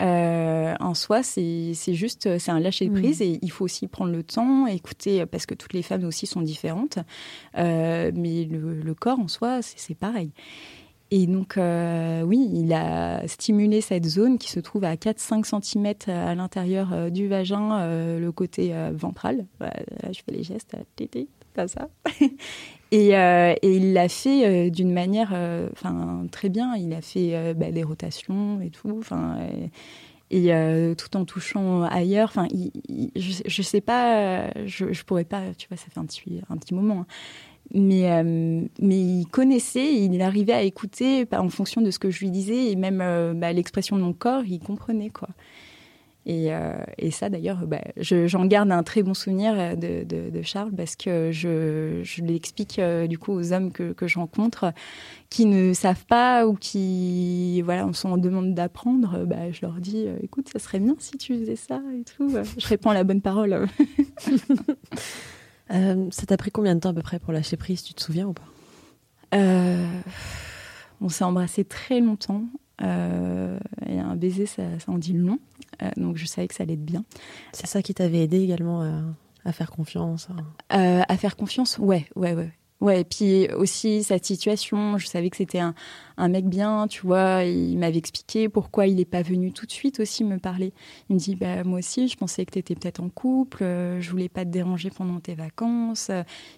[0.00, 3.24] Euh, en soi, c'est juste, c'est un lâcher prise mm.
[3.24, 6.42] et il faut aussi prendre le temps, écouter, parce que toutes les femmes aussi sont
[6.42, 6.98] différentes.
[7.56, 10.30] Euh, mais le, corps en soi, c'est pareil.
[11.10, 16.14] Et donc, euh, oui, il a stimulé cette zone qui se trouve à 4-5 cm
[16.14, 19.46] à l'intérieur du vagin, le côté ventral.
[19.60, 19.72] Là,
[20.12, 21.88] je fais les gestes, tété, comme ça.
[22.90, 25.34] Et, et, il l'a fait d'une manière,
[25.72, 26.74] enfin très bien.
[26.76, 28.96] Il a fait bah, des rotations et tout.
[28.98, 29.36] Enfin,
[30.30, 30.50] et
[30.96, 32.28] tout en touchant ailleurs.
[32.28, 32.48] Enfin,
[33.16, 36.56] je, je sais pas, je, je pourrais pas, tu vois, ça fait un petit, un
[36.56, 37.00] petit moment.
[37.00, 37.06] Hein.
[37.74, 38.24] Mais,
[38.80, 42.70] mais il connaissait, il arrivait à écouter en fonction de ce que je lui disais
[42.70, 42.98] et même
[43.38, 45.28] bah, l'expression de mon corps, il comprenait quoi.
[46.28, 50.28] Et, euh, et ça, d'ailleurs, bah, j'en garde un très bon souvenir euh, de, de,
[50.28, 54.18] de Charles parce que je, je l'explique euh, du coup aux hommes que, que je
[54.18, 54.74] rencontre
[55.30, 59.24] qui ne savent pas ou qui voilà, on sont en demande d'apprendre.
[59.24, 62.28] Bah, je leur dis, écoute, ça serait bien si tu faisais ça et tout.
[62.58, 63.66] Je réponds la bonne parole.
[66.10, 67.82] ça t'a pris combien de temps à peu près pour lâcher prise?
[67.82, 69.38] Tu te souviens ou pas?
[71.00, 72.44] On s'est embrassé très longtemps.
[72.82, 75.38] Euh, et un baiser, ça, ça en dit long.
[75.82, 77.04] Euh, donc je savais que ça allait être bien.
[77.52, 78.82] C'est ça qui t'avait aidé également
[79.44, 80.28] à, faire confiance
[80.72, 82.52] euh, À faire confiance, ouais, ouais, ouais.
[82.80, 85.74] Ouais, et puis aussi cette situation, je savais que c'était un,
[86.16, 89.72] un, mec bien, tu vois, il m'avait expliqué pourquoi il n'est pas venu tout de
[89.72, 90.72] suite aussi me parler.
[91.08, 94.00] Il me dit, bah, moi aussi, je pensais que tu étais peut-être en couple, euh,
[94.00, 96.12] je voulais pas te déranger pendant tes vacances.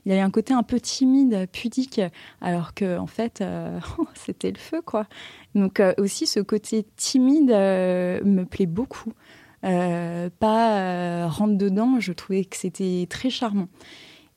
[0.05, 2.03] Il avait un côté un peu timide, pudique,
[2.43, 3.81] alors que en fait, euh,
[4.15, 5.07] c'était le feu, quoi.
[5.55, 9.15] Donc euh, aussi, ce côté timide me plaît beaucoup.
[9.63, 13.69] pas rentre dedans, je trouvais que c'était très charmant.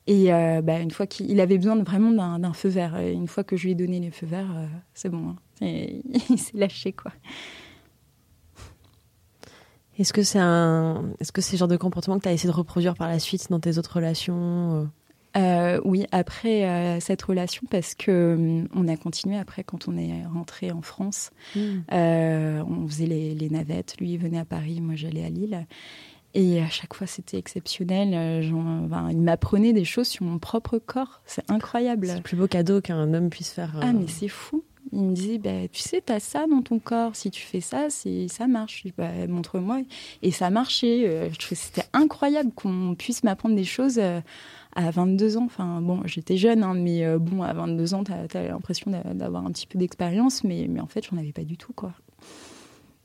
[0.05, 2.97] Et euh, bah, une fois qu'il avait besoin vraiment d'un feu vert.
[2.97, 5.29] Et une fois que je lui ai donné les feux verts, euh, c'est bon.
[5.29, 5.35] Hein.
[6.29, 7.11] il s'est lâché, quoi.
[9.99, 12.49] Est-ce que c'est un, est-ce que c'est le genre de comportement que tu as essayé
[12.49, 14.89] de reproduire par la suite dans tes autres relations
[15.35, 15.79] euh?
[15.85, 20.71] Oui, après cette relation, parce que hum, on a continué après quand on est rentré
[20.71, 21.31] en France.
[21.55, 21.81] Mmh.
[21.91, 23.95] on faisait les, les, navettes.
[23.99, 25.65] Lui, il venait à Paris, moi j'allais à Lille.
[26.35, 28.13] Et à chaque fois, c'était exceptionnel.
[28.13, 31.21] Euh, il m'apprenait des choses sur mon propre corps.
[31.25, 32.07] C'est incroyable.
[32.07, 33.75] C'est le plus beau cadeau qu'un homme puisse faire.
[33.81, 34.63] Ah, mais c'est fou.
[34.91, 37.15] Il me disait, bah, tu sais, tu as ça dans ton corps.
[37.15, 38.79] Si tu fais ça, ça marche.
[38.79, 39.81] Je dis, bah, montre-moi.
[40.23, 41.07] Et ça marchait.
[41.07, 44.19] Euh, je trouvais c'était incroyable qu'on puisse m'apprendre des choses euh,
[44.75, 45.45] à 22 ans.
[45.45, 49.51] Enfin, bon, j'étais jeune, hein, mais bon, à 22 ans, tu as, l'impression d'avoir un
[49.51, 50.43] petit peu d'expérience.
[50.43, 51.93] Mais, mais en fait, j'en avais pas du tout, quoi.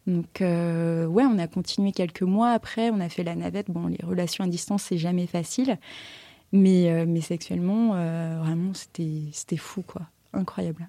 [0.08, 3.70] Donc, ouais, on a continué quelques mois après, on a fait la navette.
[3.70, 5.78] Bon, les relations à distance, c'est jamais facile.
[6.50, 7.88] Mais, mais sexuellement,
[8.42, 10.02] vraiment, c'était fou, quoi.
[10.32, 10.88] Incroyable.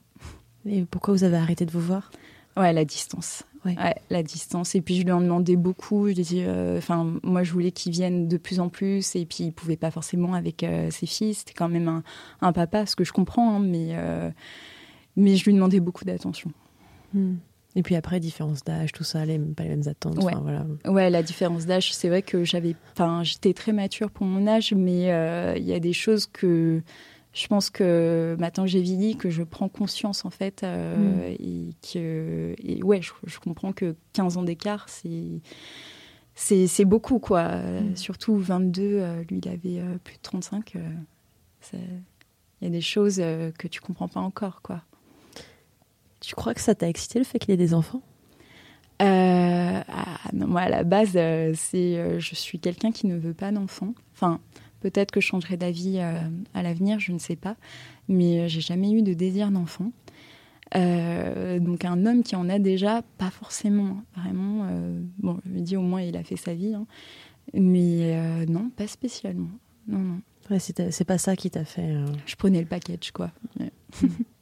[0.66, 2.12] Et pourquoi vous avez arrêté de vous voir?
[2.58, 3.44] Ouais, la distance.
[3.66, 3.76] Ouais.
[4.10, 4.76] la distance.
[4.76, 6.08] Et puis je lui en demandais beaucoup.
[6.08, 9.16] Je dis, euh, enfin, moi je voulais qu'il vienne de plus en plus.
[9.16, 11.40] Et puis il pouvait pas forcément avec euh, ses fils.
[11.40, 12.04] C'était quand même un,
[12.42, 13.56] un, papa, ce que je comprends.
[13.56, 14.30] Hein, mais euh,
[15.16, 16.52] mais je lui demandais beaucoup d'attention.
[17.14, 17.36] Hmm.
[17.80, 20.22] Et puis après, différence d'âge, tout ça, les, pas les mêmes attentes.
[20.22, 20.66] Ouais, voilà.
[20.86, 24.74] ouais la différence d'âge, c'est vrai que j'avais, enfin, j'étais très mature pour mon âge,
[24.74, 25.04] mais
[25.58, 26.82] il y a des choses que
[27.34, 31.36] je pense que maintenant que j'ai vieilli, que je prends conscience en fait, euh, mm.
[31.40, 35.42] et que et ouais, je, comprends que 15 ans d'écart, c'est
[36.36, 37.58] c'est beaucoup quoi.
[37.58, 37.96] Mm.
[37.96, 40.74] Surtout 22, euh, lui il avait euh, plus de 35.
[41.74, 41.80] Il
[42.62, 44.82] y a des choses que tu comprends pas encore quoi.
[46.20, 48.02] Tu crois que ça t'a excité le fait qu'il ait des enfants?
[49.02, 49.84] Ah,
[50.34, 53.94] non, moi à la base, c'est je suis quelqu'un qui ne veut pas d'enfants.
[54.14, 54.42] Enfin,
[54.80, 56.20] Peut-être que je changerai d'avis euh,
[56.54, 57.56] à l'avenir, je ne sais pas.
[58.08, 59.92] Mais euh, j'ai jamais eu de désir d'enfant.
[60.76, 64.68] Euh, donc un homme qui en a déjà, pas forcément, vraiment.
[65.18, 66.86] bon, je me dis au moins il a fait sa vie, hein.
[67.56, 69.50] mais non, pas spécialement.
[69.88, 70.22] Non, non.
[70.52, 71.96] Ouais, c'est pas ça qui t'a fait.
[72.28, 73.32] Je prenais le package, quoi.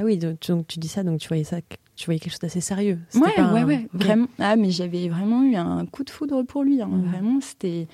[0.00, 1.58] ah oui, donc, tu dis ça, donc tu voyais ça,
[1.94, 2.98] tu voyais quelque chose d'assez sérieux.
[3.14, 4.28] Ouais, ouais, ouais, vraiment.
[4.38, 6.80] Ah, mais j'avais vraiment eu un coup de foudre pour lui.
[6.80, 6.88] Hein.
[7.04, 7.86] Vraiment, c'était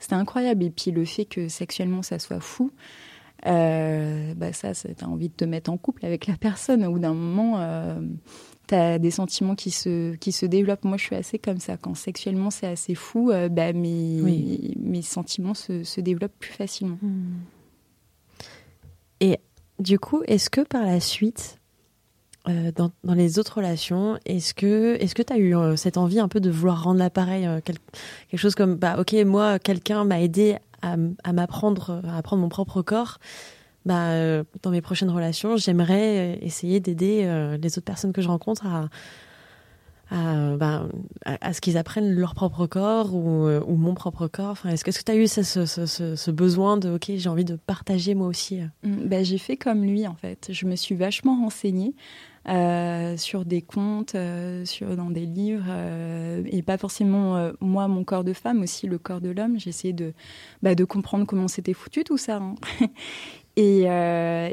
[0.00, 0.64] c'était incroyable.
[0.64, 2.72] Et puis le fait que sexuellement ça soit fou,
[3.46, 6.84] euh, bah ça, t'as envie de te mettre en couple avec la personne.
[6.84, 8.00] Au bout d'un moment, euh,
[8.66, 10.84] t'as des sentiments qui se, qui se développent.
[10.84, 11.76] Moi, je suis assez comme ça.
[11.76, 16.98] Quand sexuellement c'est assez fou, euh, bah, mes, mes sentiments se, se, développent plus facilement.
[19.20, 19.38] Et
[19.82, 21.58] du coup, est-ce que par la suite,
[22.48, 26.18] euh, dans, dans, les autres relations, est-ce que est-ce tu as eu euh, cette envie
[26.18, 30.20] un peu de vouloir rendre l'appareil euh, quelque chose comme bah ok moi quelqu'un m'a
[30.20, 33.18] aidé à, à m'apprendre à apprendre mon propre corps
[33.86, 37.22] bah dans mes prochaines relations j'aimerais essayer d'aider
[37.60, 38.88] les autres personnes que je rencontre à
[40.12, 40.88] à, bah,
[41.24, 44.90] à, ce qu'ils apprennent leur propre corps ou, ou mon propre corps enfin, Est-ce que
[44.90, 49.22] tu as eu ce, besoin de, ok, j'ai envie de partager moi aussi mmh, bah,
[49.22, 50.48] J'ai fait comme lui, en fait.
[50.50, 51.94] Je me suis vachement renseignée.
[52.48, 54.64] Euh, sur des contes, euh,
[54.96, 59.20] dans des livres, euh, et pas forcément moi, mon corps de femme, aussi le corps
[59.20, 59.60] de l'homme.
[59.60, 60.12] J'ai essayé de,
[60.60, 62.38] bah, comprendre comment c'était foutu tout ça.
[62.38, 62.56] Hein.
[63.56, 63.82] Et,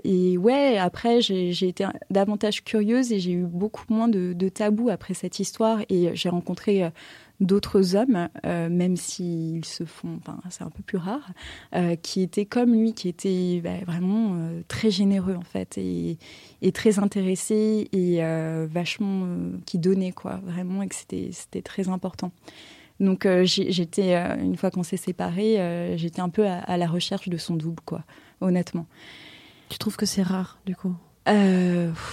[0.03, 4.89] et, ouais, après, j'ai été davantage curieuse et j'ai eu beaucoup moins de, de tabous
[4.89, 5.79] après cette histoire.
[5.89, 6.91] Et j'ai rencontré
[7.39, 11.31] d'autres hommes, euh, même s'ils se font, enfin c'est un peu plus rare,
[11.75, 16.17] euh, qui étaient comme lui, qui étaient bah, vraiment euh, très généreux en fait et,
[16.73, 18.21] très intéressés et
[18.67, 19.27] vachement
[19.65, 22.31] qui donnaient quoi, vraiment et que c'était très important.
[22.99, 27.55] Donc j'étais une fois qu'on s'est séparés, j'étais un peu à, la recherche de son
[27.55, 28.03] double quoi,
[28.41, 28.87] honnêtement.
[29.69, 30.93] Tu trouves que c'est rare du coup?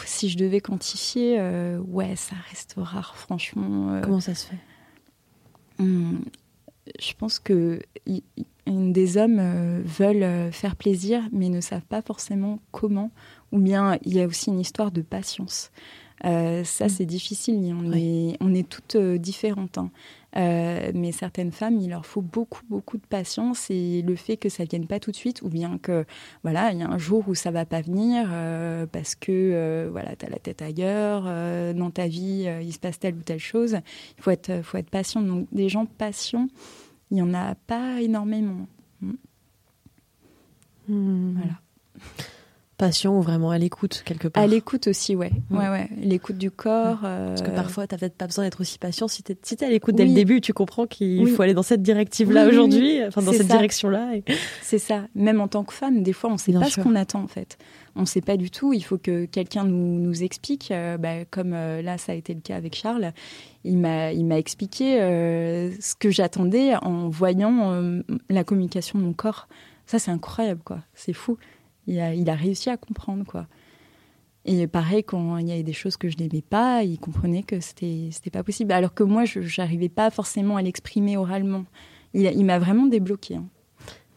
[0.05, 1.41] Si je devais quantifier,
[1.89, 4.01] ouais, ça reste rare franchement.
[4.03, 4.59] Comment ça se fait?
[5.79, 6.25] Hum,
[7.01, 7.81] je pense que
[8.67, 13.11] des hommes euh, veulent euh, faire plaisir, mais ne savent pas forcément comment.
[13.53, 15.71] Ou bien il y a aussi une histoire de patience.
[16.25, 16.89] Euh, ça, mm.
[16.89, 17.75] c'est difficile.
[17.79, 19.79] On, est, on est toutes différentes.
[19.79, 19.91] Hein.
[20.37, 24.49] Euh, mais certaines femmes, il leur faut beaucoup, beaucoup de patience et le fait que
[24.49, 26.05] ça vienne pas tout de suite, ou bien que
[26.43, 29.89] voilà, il y a un jour où ça va pas venir euh, parce que euh,
[29.91, 31.25] voilà, tu as la tête ailleurs,
[31.75, 33.79] dans ta vie, il se passe telle ou telle chose.
[34.19, 35.23] Il faut être, faut être patient.
[35.23, 36.49] Donc, des gens patients,
[37.11, 38.67] il y en a pas énormément.
[39.01, 39.13] Hmm.
[40.89, 41.33] Hmm.
[41.35, 41.55] Voilà
[42.77, 45.33] passion ou vraiment à l'écoute quelque part À l'écoute aussi, ouais.
[45.51, 45.89] ouais, ouais.
[45.99, 47.01] L'écoute du corps.
[47.01, 49.09] Parce que parfois, tu n'as peut-être pas besoin d'être aussi patient.
[49.09, 51.63] Si tu es, si à l'écoute dès le début, tu comprends qu'il faut aller dans
[51.63, 54.13] cette directive-là aujourd'hui, enfin dans cette direction-là.
[54.63, 55.07] C'est ça.
[55.15, 57.29] Même en tant que femme, des fois, on ne sait pas ce qu'on attend en
[57.29, 57.59] fait.
[57.97, 58.75] On ne sait pas du tout.
[58.75, 60.71] Il faut que quelqu'un nous, nous explique.
[60.71, 63.13] Euh, bah, comme euh, là, ça a été le cas avec Charles.
[63.65, 69.13] Il m'a, il m'a expliqué euh, ce que j'attendais en voyant la communication de mon
[69.15, 69.49] corps.
[69.87, 70.81] Ça, c'est incroyable, quoi.
[70.95, 71.39] C'est fou
[71.87, 73.47] il a, il a réussi à comprendre, quoi.
[74.49, 77.59] Et pareil, quand il y avait des choses que je n'aimais pas, il comprenait que
[77.59, 78.71] c'était c'était pas possible.
[78.73, 81.65] Alors que moi, je n'arrivais pas forcément à l'exprimer oralement.
[82.15, 83.35] Il, il m'a vraiment débloqué.
[83.35, 83.47] Hein.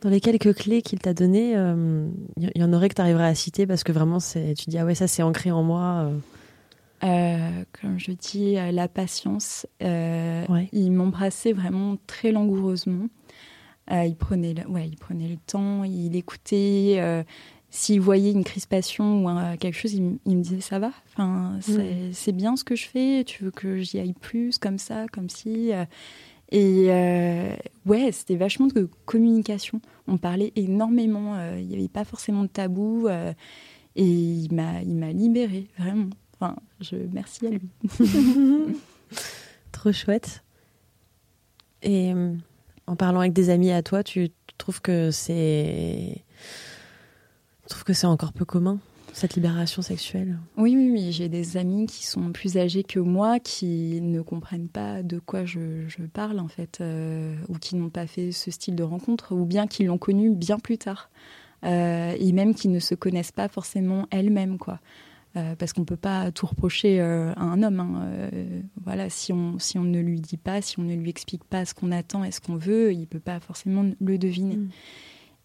[0.02, 3.28] Dans les quelques clés qu'il t'a données, il euh, y, en aurait que tu arriverais
[3.28, 6.06] à citer parce que vraiment, c'est tu dis ah ouais ça c'est ancré en moi.
[6.06, 6.18] Euh.
[7.04, 9.66] Euh, comme je dis, la patience.
[9.82, 13.08] Il m'embrassait vraiment très langoureusement.
[13.90, 17.26] il prenait, le, ouais, il prenait le temps, il écoutait
[17.72, 20.92] s'il voyait une crispation ou quelque chose, il, me disait ça va.
[21.08, 21.60] Enfin,
[22.12, 23.24] c'est bien ce que je fais.
[23.26, 25.72] Tu veux que j'y aille plus, comme ça, comme si.
[26.52, 27.56] Et euh,
[27.86, 29.82] ouais, c'était vachement de communication.
[30.08, 31.36] On parlait énormément.
[31.36, 33.08] Euh, il n'y avait pas forcément de tabou.
[33.08, 33.34] Euh,
[33.96, 36.10] et il m'a, il m'a libérée, vraiment.
[36.40, 37.70] Enfin, je merci à lui.
[39.72, 40.44] Trop chouette.
[41.84, 42.14] Et
[42.88, 46.24] en parlant avec des amis à toi, tu trouves que c'est,
[47.70, 48.80] tu trouves que c'est encore peu commun
[49.14, 50.40] cette libération sexuelle?
[50.58, 51.12] Oui, oui, oui.
[51.12, 55.46] J'ai des amis qui sont plus âgés que moi, qui ne comprennent pas de quoi
[55.46, 55.60] je,
[56.14, 59.68] parle, en fait, euh, ou qui n'ont pas fait ce style de rencontre, ou bien
[59.68, 61.10] qui l'ont connu bien plus tard.
[61.66, 64.80] Euh, et même qui ne se connaissent pas forcément elles-mêmes, quoi.
[65.36, 67.80] Euh, parce qu'on ne peut pas tout reprocher à un homme.
[67.80, 68.10] Hein.
[68.84, 71.66] voilà, si on, si on ne lui dit pas, si on ne lui explique pas
[71.66, 74.56] ce qu'on attend et ce qu'on veut, il ne peut pas forcément le deviner.
[74.56, 74.70] Mm.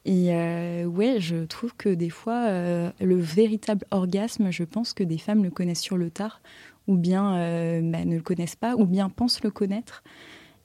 [0.04, 5.02] Et euh, ouais, je trouve que des fois, euh, le véritable orgasme, je pense que
[5.02, 6.42] des femmes le connaissent sur le tard,
[6.86, 10.02] ou bien euh, bah, ne le connaissent pas, ou bien pensent le connaître.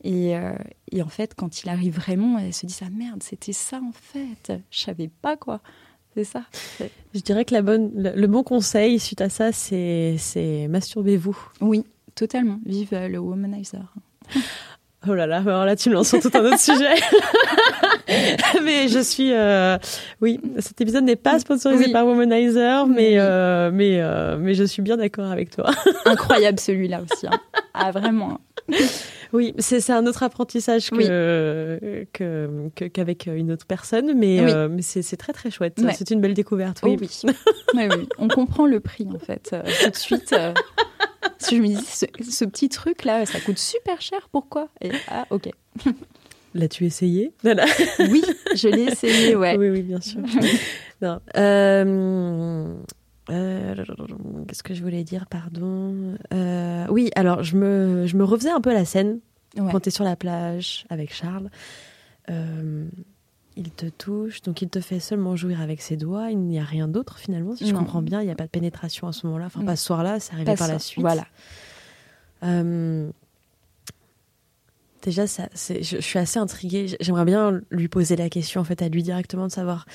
[0.03, 0.33] Et,
[0.93, 3.91] et, en fait, quand il arrive vraiment, elles se disent Ah merde, c'était ça en
[3.91, 5.59] fait, je savais pas quoi.
[6.15, 6.45] C'est ça.
[7.13, 10.17] Je dirais que la bonne, le, bon conseil suite à ça, c'est
[10.69, 11.37] masturbez-vous.
[11.59, 11.83] Oui,
[12.15, 12.61] totalement.
[12.65, 13.93] Vive le womanizer.
[15.07, 16.95] Oh là là, alors là tu me lances sur tout un autre sujet.
[18.63, 19.77] mais je suis, euh,
[20.19, 24.81] oui, cet épisode n'est pas sponsorisé par Womanizer, mais euh, mais euh, mais je suis
[24.81, 25.71] bien d'accord avec toi.
[26.05, 27.27] Incroyable celui-là aussi.
[27.27, 27.39] Hein.
[27.73, 28.41] Ah vraiment.
[29.31, 32.05] Oui, c'est un autre apprentissage que
[32.93, 35.79] qu'avec une autre personne, mais mais c'est très très chouette.
[35.93, 36.81] C'est une belle découverte.
[36.83, 36.97] Oui.
[36.99, 37.29] Oh
[37.73, 37.87] oui.
[37.89, 38.09] oui.
[38.17, 40.35] On comprend le prix en fait tout de suite.
[41.37, 44.69] Si je me dis, ce, petit truc là, ça coûte super cher, pourquoi?
[44.81, 45.49] Et ah, ok.
[46.55, 47.33] L'as-tu essayé?
[47.43, 48.23] Oui,
[48.55, 49.55] je l'ai essayé, ouais.
[49.57, 50.21] Oui, oui, bien sûr.
[51.37, 52.75] Euh,
[53.29, 53.75] euh,
[54.47, 56.15] qu'est-ce que je voulais dire, pardon.
[56.33, 59.19] Euh, Oui, alors je me, je me refaisais un peu la scène
[59.55, 61.49] quand tu es sur la plage avec Charles
[63.55, 66.63] il te touche, donc il te fait seulement jouir avec ses doigts, il n'y a
[66.63, 69.25] rien d'autre finalement, si je comprends bien, il n'y a pas de pénétration à ce
[69.27, 71.01] moment-là, enfin pas ce soir-là, c'est arrivé par la suite.
[71.01, 71.25] Voilà.
[72.43, 73.11] Euh,
[75.01, 78.81] déjà, ça, je, je, suis assez intriguée, j'aimerais bien lui poser la question en fait
[78.81, 79.85] à lui directement de savoir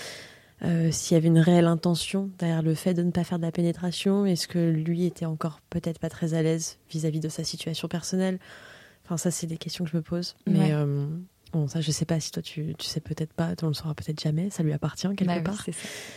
[0.63, 3.45] euh, s'il y avait une réelle intention derrière le fait de ne pas faire de
[3.45, 7.45] la pénétration, est-ce que lui était encore peut-être pas très à l'aise vis-à-vis de sa
[7.45, 8.39] situation personnelle?
[9.05, 10.37] Enfin, ça, c'est des questions que je me pose.
[10.47, 11.07] Mais euh,
[11.55, 13.95] Bon, ça, je sais pas si toi, tu, tu sais peut-être pas, ne le sauras
[13.95, 15.65] peut-être jamais, ça lui appartient quelque bah part.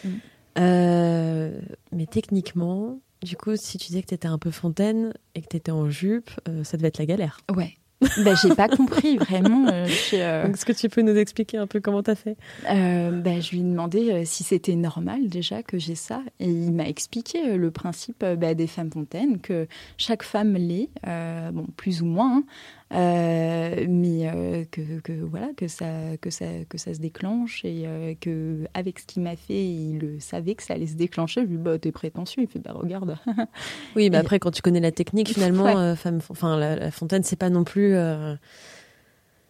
[0.04, 0.10] Mm.
[0.58, 1.60] Euh,
[1.92, 5.48] mais techniquement, du coup, si tu disais que tu étais un peu fontaine et que
[5.48, 7.38] tu étais en jupe, euh, ça devait être la galère.
[7.56, 7.78] Ouais.
[8.24, 9.68] bah, j'ai pas compris vraiment.
[9.68, 13.52] Euh, Est-ce que tu peux nous expliquer un peu comment tu as fait bah, Je
[13.52, 16.24] lui ai demandé si c'était normal déjà que j'ai ça.
[16.40, 21.68] Et il m'a expliqué le principe bah, des femmes fontaines, que chaque femme l'est, bon,
[21.76, 22.44] plus ou moins.
[22.94, 27.84] Euh, mais euh, que, que, voilà que ça que ça que ça se déclenche et
[27.86, 31.42] euh, que avec ce qu'il m'a fait il savait que ça allait se déclencher.
[31.42, 32.44] Je lui dis bah t'es prétentieux.
[32.44, 33.18] Il fait bah regarde.
[33.98, 37.36] Oui mais après quand tu connais la technique finalement femme enfin la, la fontaine c'est
[37.36, 37.94] pas non plus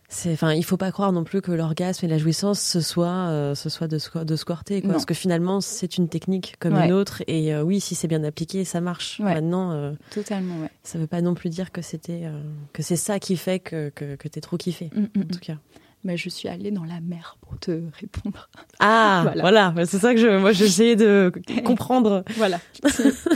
[0.10, 3.08] c'est enfin il faut pas croire non plus que l'orgasme et la jouissance ce soit
[3.08, 6.94] euh, ce soit de de squirter quoi parce que finalement c'est une technique comme une
[6.94, 10.70] autre et euh, oui si c'est bien appliqué ça marche maintenant euh, totalement ouais.
[10.84, 12.24] ça veut pas non plus dire que c'était
[12.72, 15.38] que c'est ça qui fait que que, que t'es trop kiffé mm, mm, en tout
[15.38, 15.40] mm.
[15.40, 15.58] cas
[16.04, 18.50] mais je suis allée dans la mer pour te répondre.
[18.80, 19.74] Ah, voilà.
[19.86, 21.34] C'est ça que je, moi, j'essayais de
[21.66, 22.24] comprendre.
[22.38, 22.62] voilà.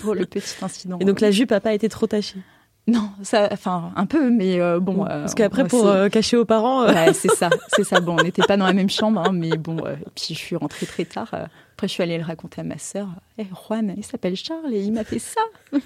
[0.02, 0.98] pour le petit incident.
[1.00, 2.40] Et donc, la jupe a pas été trop tachée.
[2.88, 5.06] Non, ça, enfin un peu, mais euh, bon.
[5.06, 6.88] Euh, parce qu'après pour euh, cacher aux parents.
[6.88, 8.00] Ouais, c'est ça, c'est ça.
[8.00, 9.78] Bon, on n'était pas dans la même chambre, hein, mais bon.
[10.15, 11.30] puis je suis rentrée très tard.
[11.32, 13.08] après, je suis allée le raconter à ma sœur.
[13.38, 15.41] Eh, Juan, il s'appelle Charles et il m'a fait ça.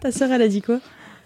[0.00, 0.80] Ta sœur, elle a dit quoi?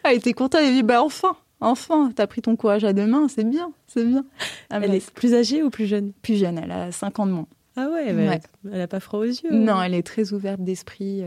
[0.04, 0.60] Elle était contente.
[0.60, 3.72] Elle a dit bah enfin, enfin, t'as pris ton courage à deux mains, c'est bien,
[3.86, 4.26] c'est bien.
[4.68, 6.12] Ah, elle est plus âgée ou plus jeune?
[6.20, 7.46] Plus jeune, elle a 5 ans de moins.
[7.76, 8.40] Ah ouais, ouais.
[8.70, 9.50] elle a pas froid aux yeux.
[9.52, 11.22] Non, elle est très ouverte d'esprit.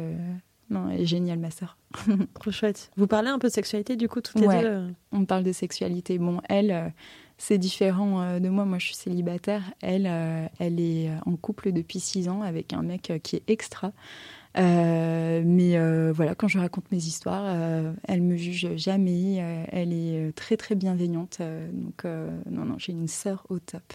[0.70, 1.78] Non, elle est géniale, ma sœur.
[2.34, 2.92] Trop chouette.
[2.98, 5.52] Vous parlez un peu de sexualité, du coup, toutes les deux euh On parle de
[5.52, 6.18] sexualité.
[6.18, 6.90] Bon, elle, euh,
[7.38, 8.66] c'est différent euh, de moi.
[8.66, 9.64] Moi, je suis célibataire.
[9.82, 10.08] Elle,
[10.60, 13.92] elle est en couple depuis six ans avec un mec qui est extra.
[14.56, 17.46] mais voilà, quand je raconte mes histoires,
[18.08, 19.66] elle me juge jamais.
[19.72, 21.42] elle est très très bienveillante.
[21.72, 23.94] donc non non, j'ai une sœur au top.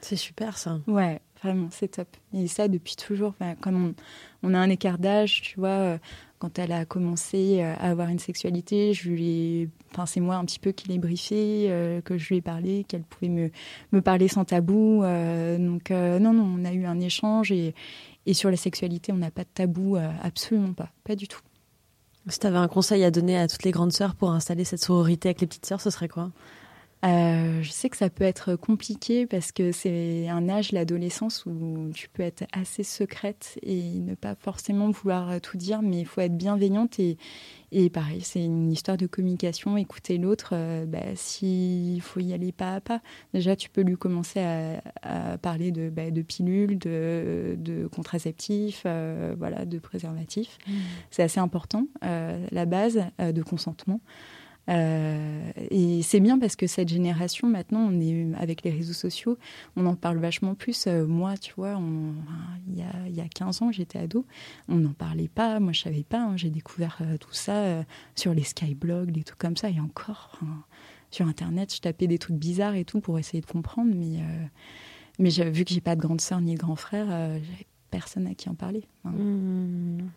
[0.00, 0.80] C'est super ça.
[0.86, 2.08] Ouais, Vraiment, c'est top.
[2.34, 3.34] Et ça depuis toujours.
[3.60, 3.94] Comme
[4.42, 5.98] on, a un écart d'âge, tu vois, euh,
[6.38, 10.44] quand elle a commencé euh, à avoir une sexualité, je lui enfin, c'est moi un
[10.44, 13.50] petit peu qui l'ai briefé, euh, que je lui ai parlé, qu'elle pouvait me,
[13.92, 15.02] me parler sans tabou.
[15.02, 17.74] donc, non, non, on a eu un échange et,
[18.26, 21.40] et sur la sexualité, on n'a pas de tabou, absolument pas, pas du tout.
[22.28, 24.84] Si tu avais un conseil à donner à toutes les grandes sœurs pour installer cette
[24.84, 26.30] sororité avec les petites sœurs, ce serait quoi?
[27.02, 31.90] Euh, je sais que ça peut être compliqué parce que c'est un âge, l'adolescence, où
[31.94, 36.20] tu peux être assez secrète et ne pas forcément vouloir tout dire, mais il faut
[36.20, 37.16] être bienveillante et,
[37.72, 42.52] et pareil, c'est une histoire de communication, écouter l'autre, euh, bah, s'il faut y aller
[42.52, 43.00] pas à pas.
[43.32, 44.40] Déjà, tu peux lui commencer
[45.02, 50.58] à, parler de, bah, de pilules, de, de contraceptifs, euh, voilà, de préservatifs.
[50.66, 50.72] Mmh.
[51.10, 54.00] C'est assez important, la base de consentement.
[54.68, 59.38] Euh, et c'est bien parce que cette génération, maintenant, on est avec les réseaux sociaux,
[59.76, 60.86] on en parle vachement plus.
[60.86, 61.80] Euh, moi, tu vois,
[62.68, 64.24] il, y a, y a 15 ans, j'étais ado,
[64.68, 65.60] on n'en parlait pas.
[65.60, 66.20] Moi, je savais pas.
[66.20, 66.36] Hein.
[66.36, 67.84] J'ai découvert euh, tout ça
[68.14, 69.70] sur les skyblogs, des trucs comme ça.
[69.70, 70.38] Et encore,
[71.10, 73.92] sur Internet, je tapais des trucs bizarres et tout pour essayer de comprendre.
[73.94, 74.20] Mais,
[75.18, 78.34] mais vu que j'ai pas de grande sœur ni de grand frère, j'avais personne à
[78.34, 78.84] qui en parler.
[79.04, 79.10] Hein.
[79.10, 80.10] Mmh.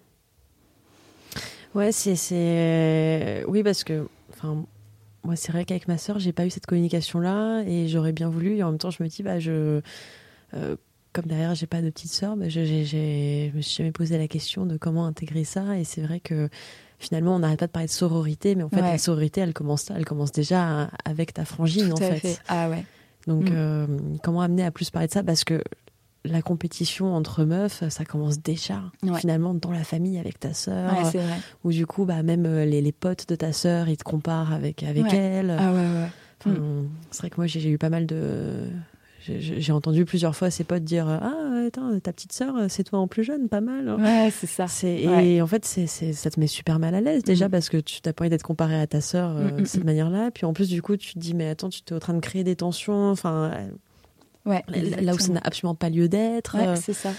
[1.91, 3.43] C'est.
[3.47, 4.07] Oui, parce que
[4.43, 4.65] Enfin,
[5.23, 8.57] moi, c'est vrai qu'avec ma sœur, j'ai pas eu cette communication-là et j'aurais bien voulu.
[8.57, 9.81] Et en même temps, je me dis, bah, je.
[10.53, 10.75] Euh,
[11.13, 14.65] comme derrière, j'ai pas de petite sœur, bah, je, me suis jamais posé la question
[14.65, 15.77] de comment intégrer ça.
[15.77, 16.49] Et c'est vrai que
[16.99, 19.89] finalement, on n'arrête pas de parler de sororité, mais en fait, la sororité, elle commence,
[19.91, 22.41] elle commence déjà avec ta frangine, en fait.
[22.47, 22.83] Ah ouais.
[23.27, 23.53] Donc, mm.
[23.55, 23.87] euh,
[24.23, 25.23] comment amener à plus parler de ça?
[25.23, 25.63] Parce que
[26.25, 28.81] la compétition entre meufs, ça commence déjà
[29.17, 30.93] finalement dans la famille avec ta sœur.
[31.13, 31.21] Ouais.
[31.63, 34.53] Ou du coup, bah, même euh, les, les, potes de ta sœur, ils te comparent
[34.53, 35.55] avec, avec elle.
[35.57, 36.51] Ah ouais, ouais.
[36.51, 36.89] Mm.
[37.11, 38.67] C'est vrai que moi, j'ai eu pas mal de.
[39.25, 43.07] J'ai entendu plusieurs fois ses potes dire Ah, attends, ta petite sœur, c'est toi en
[43.07, 43.87] plus jeune, pas mal.
[43.87, 43.97] Hein.
[44.03, 44.65] Ouais, c'est ça.
[44.85, 47.51] Et en fait, c'est ça te met super mal à l'aise déjà mm.
[47.51, 49.85] parce que tu t'as pas envie d'être comparé à ta sœur euh, mm, de cette
[49.85, 50.31] manière-là.
[50.31, 52.19] Puis en plus, du coup, tu te dis Mais attends, tu es en train de
[52.19, 53.11] créer des tensions.
[53.11, 53.51] Enfin,
[54.45, 56.57] Ouais, là où ça n'a absolument pas lieu d'être.
[56.57, 57.11] Ouais, c'est ça.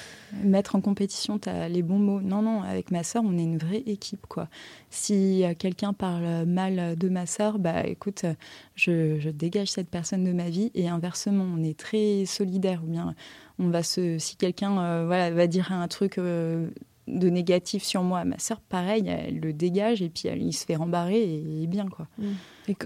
[0.43, 2.21] Mettre en compétition, as les bons mots.
[2.21, 4.27] Non, non, avec ma sœur, on est une vraie équipe.
[4.27, 4.49] quoi.
[4.91, 8.27] Si euh, quelqu'un parle mal de ma sœur, bah écoute,
[8.75, 10.71] je, je, dégage cette personne de ma vie.
[10.75, 12.83] Et inversement, on est très solidaires.
[12.85, 13.15] Ou bien,
[13.59, 16.69] on va se, si quelqu'un euh, voilà, va dire un truc euh,
[17.07, 18.25] de négatif sur moi.
[18.25, 21.89] Ma sœur, pareil, elle le dégage et puis elle, il se fait rembarrer et, bien
[21.89, 22.07] quoi.
[22.19, 22.33] Mm.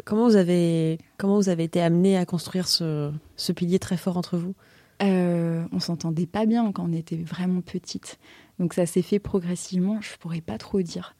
[0.04, 4.16] Comment vous avez comment vous avez été amené à construire ce, ce, pilier très fort
[4.16, 4.54] entre vous?
[5.02, 8.18] Euh, On s'entendait pas bien quand on était vraiment petite,
[8.58, 10.00] donc ça s'est fait progressivement.
[10.00, 11.14] Je pourrais pas trop dire.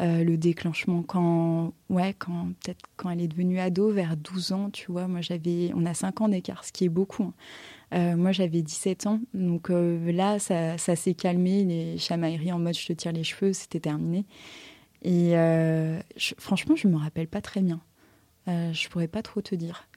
[0.00, 4.70] Euh, le déclenchement quand ouais quand peut-être quand elle est devenue ado vers 12 ans
[4.70, 7.32] tu vois moi j'avais on a 5 ans d'écart ce qui est beaucoup hein.
[7.94, 9.20] Euh, moi, j'avais 17 ans.
[9.34, 11.64] Donc euh, là, ça, s'est calmé.
[11.64, 14.24] Les chamailleries en mode je te tire les cheveux, c'était terminé.
[15.02, 15.34] Et
[16.38, 17.80] franchement, je ne me rappelle pas très bien.
[18.46, 19.88] Je pourrais pas trop te dire.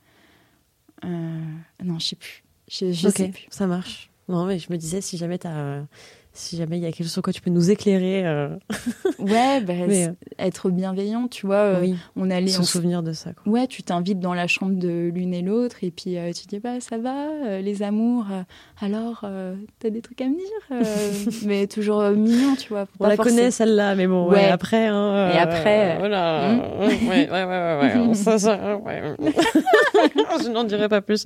[1.03, 2.43] non, je sais plus.
[2.69, 3.47] Je, sais plus.
[3.49, 4.09] Ça marche.
[4.27, 5.85] Non, mais je me disais, si jamais tu as
[6.37, 8.25] si jamais il y a quelque chose sur quoi tu peux nous éclairer.
[8.25, 8.49] Euh.
[9.19, 11.55] Ouais, bah, euh, être bienveillant, tu vois.
[11.55, 12.47] Euh, oui, on allait.
[12.47, 13.31] Sans souvenir de ça.
[13.33, 13.51] Quoi.
[13.51, 16.79] Ouais, tu t'invites dans la chambre de l'une et l'autre et puis tu dis bah
[16.79, 18.27] ça va, les amours.
[18.79, 19.25] alors,
[19.79, 22.85] t'as des trucs à me dire, mais toujours mignon, tu vois.
[22.99, 24.45] On la connaît celle-là, mais bon, ouais.
[24.45, 24.87] après.
[24.87, 25.97] Hein, et après.
[25.97, 26.53] voilà.
[26.53, 27.07] Hmm.
[27.09, 28.13] ouais, ouais, ouais, ouais.
[28.13, 29.01] ça, ça, ouais.
[30.43, 31.25] Je n'en dirai pas plus.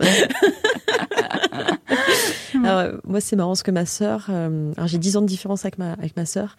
[2.65, 5.77] Alors, moi, c'est marrant parce que ma sœur, euh, j'ai 10 ans de différence avec
[5.77, 6.57] ma, avec ma sœur,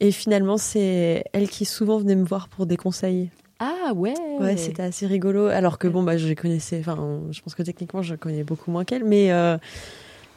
[0.00, 3.30] et finalement, c'est elle qui souvent venait me voir pour des conseils.
[3.58, 4.14] Ah ouais.
[4.38, 5.46] Ouais, c'était assez rigolo.
[5.46, 6.78] Alors que bon, bah, je connaissais.
[6.78, 9.58] Enfin, je pense que techniquement, je connais beaucoup moins qu'elle, mais euh,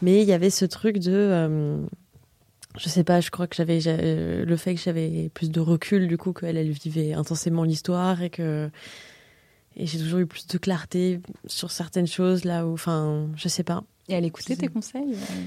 [0.01, 1.11] mais il y avait ce truc de.
[1.11, 1.77] Euh,
[2.77, 6.17] je sais pas, je crois que j'avais le fait que j'avais plus de recul du
[6.17, 8.71] coup qu'elle, elle vivait intensément l'histoire et que
[9.75, 13.63] et j'ai toujours eu plus de clarté sur certaines choses là où, enfin, je sais
[13.63, 13.83] pas.
[14.09, 15.41] Et elle écoutait tes conseils euh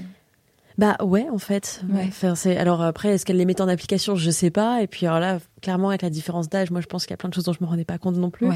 [0.77, 1.83] Bah ouais, en fait.
[1.93, 2.57] Enfin, c'est...
[2.57, 4.15] Alors après, est-ce qu'elle les mettait en application?
[4.15, 4.81] Je sais pas.
[4.81, 7.17] Et puis alors là, clairement, avec la différence d'âge, moi je pense qu'il y a
[7.17, 8.47] plein de choses dont je me rendais pas compte non plus.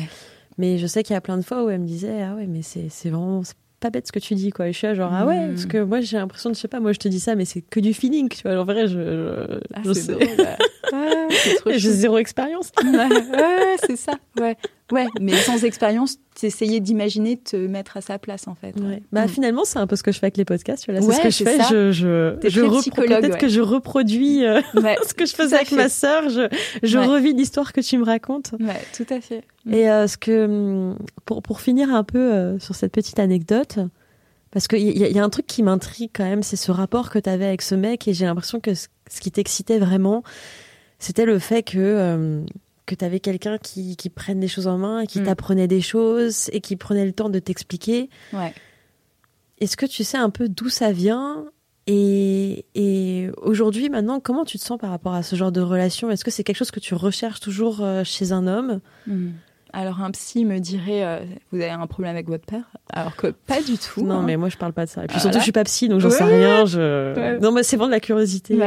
[0.58, 2.48] Mais je sais qu'il y a plein de fois où elle me disait Ah ouais,
[2.48, 3.44] mais c'est, c'est vraiment
[3.80, 5.64] pas bête ce que tu dis quoi et je suis là genre ah ouais parce
[5.64, 5.68] hmm.
[5.68, 7.62] que moi j'ai l'impression de je sais pas moi je te dis ça mais c'est
[7.62, 8.60] que du feeling tu vois.
[8.60, 10.14] En vrai je je, ah, je sais.
[10.14, 11.28] ouais,
[11.78, 12.72] j'ai zéro expérience.
[12.84, 14.58] Ouais, c'est ça ouais
[14.92, 18.74] Ouais, mais sans expérience, essayer d'imaginer te mettre à sa place en fait.
[19.12, 19.30] Bah mm.
[19.30, 20.86] finalement, c'est un peu ce que je fais avec les podcasts.
[20.88, 21.58] c'est ce que je fais.
[21.70, 24.62] Je, je, je peut-être que je reproduis euh,
[25.08, 26.30] ce que je faisais avec ma sœur.
[26.30, 26.48] Je,
[26.84, 28.52] je revis l'histoire que tu me racontes.
[28.60, 29.44] Ouais, tout à fait.
[29.66, 29.74] Mm.
[29.74, 30.94] Et euh, ce que
[31.26, 33.80] pour pour finir un peu euh, sur cette petite anecdote,
[34.52, 37.20] Parce qu'il y, y, a un truc qui m'intrigue quand même, c'est ce rapport que
[37.20, 38.88] tu avais avec ce mec, et j'ai l'impression que ce,
[39.20, 40.24] qui t'excitait vraiment,
[40.98, 42.42] c'était le fait que, euh,
[42.90, 45.26] que tu avais quelqu'un qui, qui prenne des choses en main, qui mm.
[45.26, 48.10] t'apprenait des choses, et qui prenait le temps de t'expliquer.
[48.34, 48.54] Ouais.
[49.60, 51.46] Est-ce que tu sais un peu d'où ça vient
[51.88, 56.12] et, et aujourd'hui, maintenant, comment tu te sens par rapport à ce genre de relation?
[56.12, 58.80] Est-ce que c'est quelque chose que tu recherches toujours euh, chez un homme?
[59.08, 59.30] Mm.
[59.72, 61.20] Alors un psy me dirait euh,
[61.52, 62.64] vous avez un problème avec votre père?
[62.92, 64.04] Alors que pas du tout.
[64.04, 64.24] Non hein.
[64.26, 65.04] mais moi je parle pas de ça.
[65.04, 66.66] Et puis surtout je suis pas psy donc j'en sais rien.
[66.66, 67.38] Je...
[67.40, 68.58] Non mais c'est vraiment de la curiosité.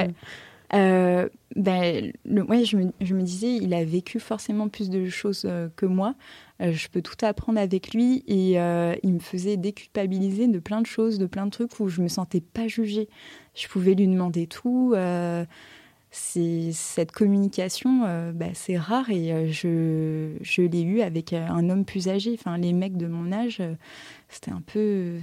[0.75, 6.14] Euh, ben, je me, disais, il a vécu forcément plus de choses euh, que moi.
[6.61, 8.53] je peux tout apprendre avec lui et
[9.03, 12.09] il me faisait déculpabiliser de plein de choses, de plein de trucs où je me
[12.09, 13.09] sentais pas jugée.
[13.55, 14.95] Je pouvais lui demander tout
[16.12, 21.70] cette communication, euh, bah, c'est rare et euh, je, je l'ai eu avec euh, un
[21.70, 22.37] homme plus âgé.
[22.39, 23.62] Enfin, les mecs de mon âge,
[24.29, 25.18] c'était un peu.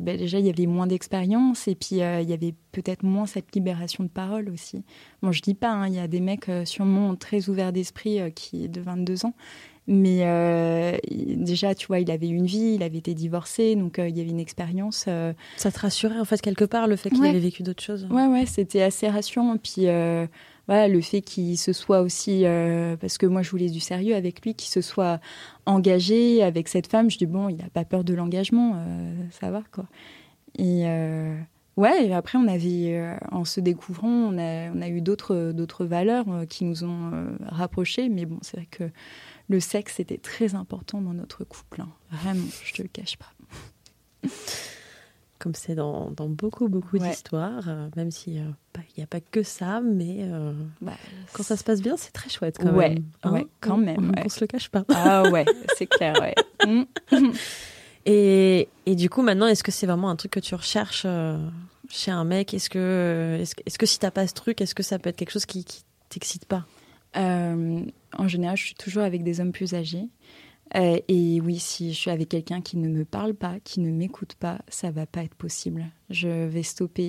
[0.00, 3.54] Bah, déjà, il y avait moins d'expérience et puis il y avait peut-être moins cette
[3.54, 4.82] libération de parole aussi.
[5.22, 8.68] Bon, je dis pas, hein, il y a des mecs sûrement très ouverts d'esprit qui
[8.68, 9.34] de 22 ans,
[9.86, 14.08] mais euh, déjà, tu vois, il avait une vie, il avait été divorcé, donc euh,
[14.08, 15.06] il y avait une expérience.
[15.08, 18.06] Euh, Ça te rassurait en fait quelque part le fait qu'il avait vécu d'autres choses?
[18.08, 19.56] Ouais, ouais, c'était assez rassurant.
[19.56, 19.86] Puis
[20.66, 22.44] voilà, le fait qu'il se soit aussi,
[23.00, 25.20] parce que moi je voulais du sérieux avec lui, qu'il se soit
[25.66, 28.76] engagé avec cette femme, je dis bon, il n'a pas peur de l'engagement,
[29.40, 29.86] ça va quoi.
[30.58, 30.84] Et
[31.76, 35.84] ouais, et après on avait, en se découvrant, on a, on a eu d'autres d'autres
[35.84, 37.10] valeurs qui nous ont
[37.46, 38.84] rapprochés, mais bon, c'est vrai que
[39.50, 41.82] le sexe était très important dans notre couple.
[41.82, 41.88] Hein.
[42.12, 43.32] Vraiment, je te le cache pas.
[45.40, 50.18] Comme c'est dans, beaucoup, beaucoup d'histoires, euh, même s'il n'y a pas que ça, mais
[50.20, 50.92] euh, bah,
[51.32, 53.04] quand ça se passe bien, c'est très chouette quand même.
[53.22, 53.32] Hein.
[53.32, 54.12] ouais, quand même.
[54.18, 54.84] On, ne se le cache pas.
[54.90, 55.46] Ah ouais,
[55.78, 56.34] c'est clair, ouais.
[56.66, 57.32] Mm.
[58.04, 61.38] et, et, du coup, maintenant, est-ce que c'est vraiment un truc que tu recherches euh,
[61.88, 62.52] chez un mec?
[62.52, 65.16] Est-ce que, est-ce, est que si t'as pas ce truc, est-ce que ça peut être
[65.16, 66.66] quelque chose qui, qui t'excite pas?
[67.16, 67.80] Euh,
[68.16, 70.08] en général, je suis toujours avec des hommes plus âgés.
[70.76, 73.90] Euh, et oui, si je suis avec quelqu'un qui ne me parle pas, qui ne
[73.90, 75.86] m'écoute pas, ça va pas être possible.
[76.10, 76.62] Je vais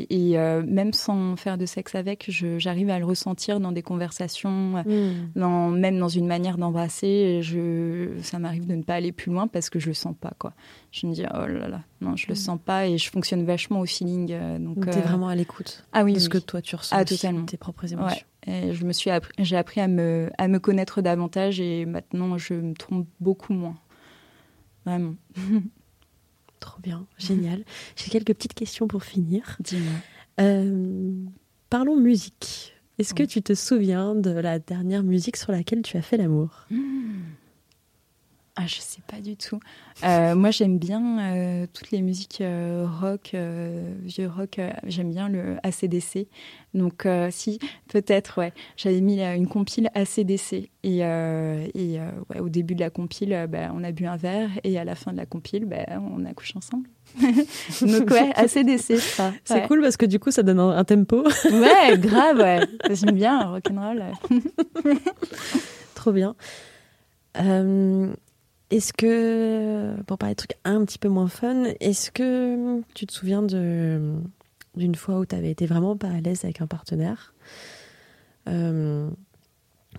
[0.09, 4.83] Et euh, même sans faire de sexe avec, j'arrive à le ressentir dans des conversations,
[4.83, 5.31] hmm.
[5.35, 7.41] dans, même dans une manière d'embrasser.
[8.21, 10.33] Ça m'arrive de ne pas aller plus loin parce que je le sens pas.
[10.37, 10.53] Quoi.
[10.91, 12.37] Je me dis, oh là là, non, je le hmm.
[12.37, 14.35] sens pas et je fonctionne vachement au feeling.
[14.59, 16.95] donc, donc tu es vraiment à l'écoute ah, oui, de ce que toi tu ressens,
[16.95, 17.45] ah, totalement.
[17.45, 18.25] tes propres émotions.
[18.47, 22.53] Et je me suis j'ai appris à me, à me connaître davantage et maintenant je
[22.55, 23.77] me trompe beaucoup moins.
[24.85, 25.15] Vraiment.
[26.59, 27.63] Trop bien, génial.
[27.95, 29.57] J'ai quelques petites questions pour finir.
[29.59, 29.93] Dis-moi.
[30.39, 31.11] Euh,
[31.69, 32.75] parlons musique.
[32.99, 36.67] Est-ce que tu te souviens de la dernière musique sur laquelle tu as fait l'amour?
[36.69, 37.21] Mmh.
[38.61, 39.59] Ah, je sais pas du tout.
[40.03, 43.35] Euh, moi, j'aime bien euh, toutes les musiques euh, rock,
[44.03, 44.59] vieux rock.
[44.85, 46.27] j'aime bien le ACDC.
[46.75, 47.59] Donc, si,
[47.89, 48.53] peut-être, ouais.
[48.77, 50.69] J'avais mis une compile ACDC.
[50.83, 51.99] Et, et
[52.29, 54.51] ouais, au début de la compile, bah, on a bu un verre.
[54.63, 56.87] Et à la fin de la compile, bah, on a couché ensemble.
[57.81, 59.33] Donc, ouais, ACDC, ça.
[59.43, 61.23] C'est cool parce que du coup, ça donne un, tempo.
[61.45, 62.59] ouais, grave, ouais.
[62.93, 64.03] J'aime bien, rock'n'roll.
[65.95, 66.35] Trop bien.
[67.39, 68.13] Euh,
[68.71, 73.13] est-ce que, pour parler de trucs un petit peu moins fun, est-ce que tu te
[73.13, 74.15] souviens de
[74.75, 77.33] d'une fois où tu avais été vraiment pas à l'aise avec un partenaire
[78.47, 79.09] euh,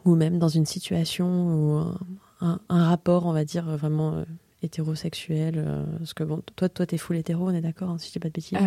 [0.06, 1.94] ou même dans une situation ou
[2.40, 4.24] un, rapport, on va dire, vraiment euh,
[4.62, 8.08] hétérosexuel euh, Parce que bon, toi, toi, t'es full hétéro, on est d'accord, hein, si
[8.08, 8.58] je dis pas de bêtises.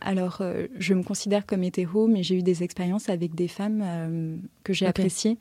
[0.00, 0.42] alors,
[0.78, 4.86] je me considère comme hétéro, mais j'ai eu des expériences avec des femmes que j'ai
[4.86, 5.38] appréciées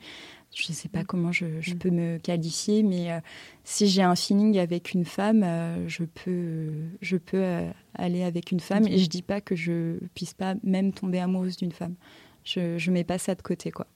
[0.55, 1.05] je ne sais pas mm.
[1.05, 1.77] comment je, mm.
[1.77, 3.19] peux me qualifier, mais euh,
[3.63, 8.51] si j'ai un feeling avec une femme, euh, je peux, je peux euh, aller avec
[8.51, 8.87] une femme.
[8.87, 11.95] Et je dis pas que je puisse pas même tomber amoureuse d'une femme.
[12.43, 13.87] Je ne mets pas ça de côté, quoi.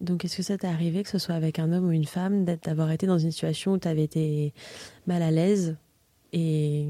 [0.00, 2.44] Donc, est-ce que ça t'est arrivé, que ce soit avec un homme ou une femme,
[2.44, 4.54] d'avoir été dans une situation où tu avais été
[5.08, 5.76] mal à l'aise
[6.32, 6.86] Et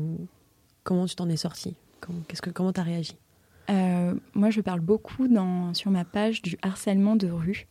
[0.84, 1.74] comment tu t'en es sortie?
[2.00, 3.16] Comment, qu'est-ce que, Comment t'as réagi?
[3.70, 7.66] Euh, moi, je parle beaucoup dans, sur ma page du harcèlement de rue,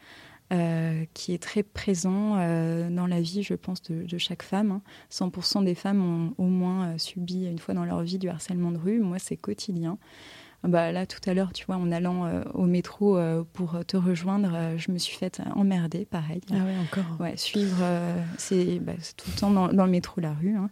[0.54, 4.82] euh, qui est très présent euh, dans la vie, je pense, de, chaque femme.
[5.12, 5.62] 100% hein.
[5.64, 9.00] des femmes ont au moins subi une fois dans leur vie du harcèlement de rue.
[9.00, 9.98] Moi, c'est quotidien.
[10.64, 13.18] Bah, là, tout à l'heure, tu vois, en allant au métro
[13.54, 16.42] pour te rejoindre, je me suis faite emmerder, pareil.
[16.52, 17.78] Ah ouais, encore Ouais, suivre,
[18.38, 20.56] c'est bah, tout le temps dans, le métro, la rue.
[20.58, 20.70] Hein.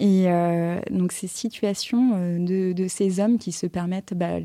[0.00, 4.38] Et euh, donc ces situations euh, de, ces hommes qui se permettent, bah,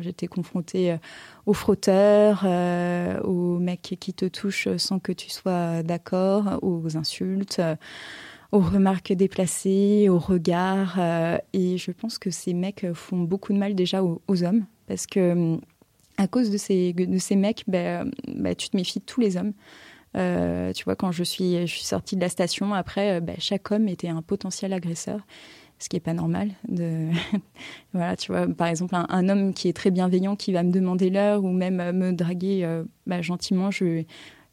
[0.00, 0.96] j'étais confrontée euh,
[1.46, 2.44] aux frotteurs,
[3.24, 7.62] aux mecs qui te touchent sans que tu sois d'accord, aux insultes,
[8.52, 10.98] aux remarques déplacées, aux regards.
[11.54, 15.58] et je pense que ces mecs font beaucoup de mal déjà aux, hommes parce que
[16.18, 16.92] à cause de ces,
[17.36, 19.54] mecs, ben, ben, tu te méfies de tous les hommes.
[20.74, 24.22] Tu vois, quand je suis, sortie de la station, après, ben, chaque homme était un
[24.22, 25.20] potentiel agresseur
[25.78, 26.50] ce qui est pas normal.
[26.66, 27.08] De...
[27.92, 31.10] voilà, tu vois, par exemple, un, homme qui est très bienveillant, qui va me demander
[31.10, 34.04] l'heure ou même me draguer euh, bah, gentiment, je,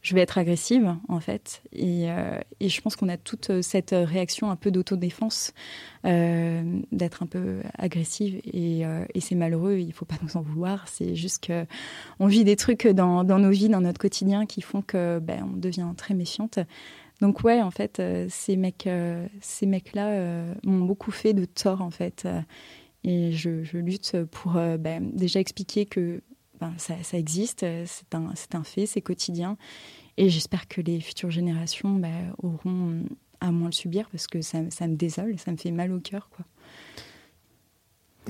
[0.06, 1.62] je vais être agressive, en fait.
[1.72, 5.54] Et, euh, je pense qu'on a toute cette réaction un peu d'autodéfense,
[6.06, 8.40] euh, d'être un peu agressive.
[8.46, 8.84] Et,
[9.20, 10.88] c'est malheureux, il faut pas nous en vouloir.
[10.88, 15.20] C'est juste qu'on vit des trucs dans, nos vies, dans notre quotidien, qui font que
[15.20, 16.60] ben, on devient très méfiante.
[17.22, 21.46] Donc ouais, en fait, euh, ces mecs, euh, ces mecs-là euh, m'ont beaucoup fait de
[21.46, 22.28] tort en fait,
[23.04, 26.22] et je, lutte pour ben, déjà expliquer que
[26.60, 29.58] ben, ça, existe, c'est un, c'est un fait, c'est quotidien,
[30.18, 33.04] et j'espère que les futures générations ben, auront
[33.42, 36.00] à moins le subir parce que ça, ça, me désole, ça me fait mal au
[36.00, 36.46] cœur, quoi.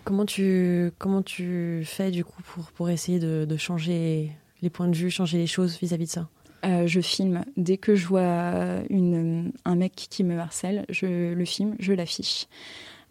[0.04, 4.30] Comment tu, comment tu fais du coup pour, pour essayer de, de changer
[4.62, 6.30] les points de vue, changer les choses vis-à-vis -vis de ça?
[6.66, 7.46] Euh, je filme.
[7.58, 12.48] Dès que je vois une, un mec qui me harcèle, je le filme, je l'affiche.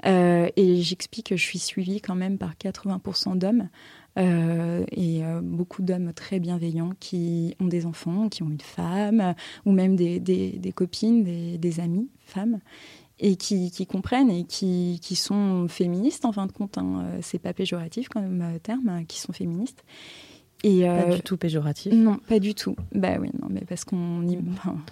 [0.06, 3.68] Euh, et j'explique que je suis suivie quand même par 80% d'hommes
[4.18, 9.34] euh, et beaucoup d'hommes très bienveillants qui ont des enfants, qui ont une femme,
[9.64, 12.60] ou même des, des, copines, des, des, amis femmes,
[13.18, 16.78] et qui, qui comprennent et qui, qui, sont féministes en fin de compte.
[16.78, 17.06] Hein.
[17.22, 19.84] C'est pas péjoratif comme terme, hein, qui sont féministes
[20.64, 21.92] et pas du euh, tout péjoratif.
[21.92, 22.74] Non, pas du tout.
[22.92, 24.38] Bah oui, non, mais parce qu'on y,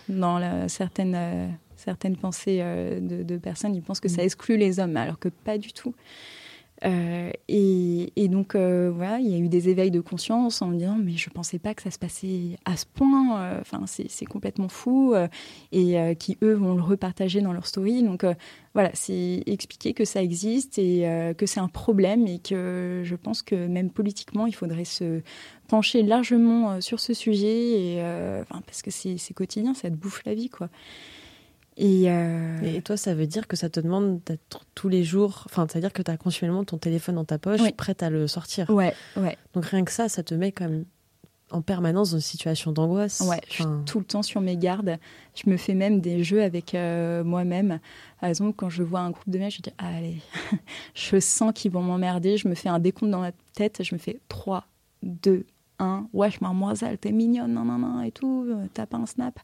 [0.08, 4.26] dans la, certaines euh, certaines pensées euh, de, de, personnes, ils pensent que ça mm.
[4.26, 5.94] exclut les hommes, alors que pas du tout.
[6.84, 10.78] Euh, et, donc, euh, voilà, il y a eu des éveils de conscience en me
[10.78, 13.40] disant, mais je ne pensais pas que ça se passait à ce point.
[13.40, 15.14] Euh, enfin, c'est complètement fou.
[15.72, 18.02] et qui, eux, vont le repartager dans leur story.
[18.02, 18.24] Donc,
[18.74, 23.42] voilà, c'est expliquer que ça existe et que c'est un problème et que je pense
[23.42, 25.20] que même politiquement, il faudrait se
[25.68, 27.96] pencher largement sur ce sujet.
[27.96, 28.02] Et,
[28.66, 30.68] parce que c'est quotidien, ça te bouffe la vie, quoi.
[31.80, 35.66] Euh, et, toi, ça veut dire que ça te demande d'être tous les jours, enfin,
[35.68, 38.26] ça veut dire que tu as continuellement ton téléphone dans ta poche, prête à le
[38.26, 38.68] sortir.
[38.70, 39.38] Ouais, ouais.
[39.54, 40.84] Donc rien que ça, ça te met même
[41.50, 43.20] en permanence dans une situation d'angoisse.
[43.20, 44.98] Ouais, je suis tout le temps sur mes gardes.
[45.34, 47.78] Je me fais même des jeux avec euh, moi-même.
[48.20, 50.16] Par exemple, quand je vois un groupe de mecs, je dis allez,
[50.94, 52.36] je sens qu'ils vont m'emmerder.
[52.36, 53.82] Je me fais un décompte dans ma tête.
[53.82, 54.66] Je me fais 3,
[55.02, 55.44] 2,
[55.78, 59.38] hein, wesh mademoiselle t'es mignonne non non non et tout euh, t'as pas un snap.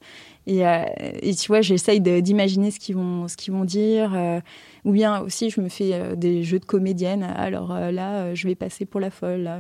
[0.47, 0.85] Et, euh,
[1.23, 4.41] et tu vois j'essaye d'imaginer ce qu'ils vont ce qu'ils vont dire euh,
[4.85, 7.23] ou bien aussi je me fais des jeux de comédienne.
[7.23, 9.51] Alors là je vais passer pour la folle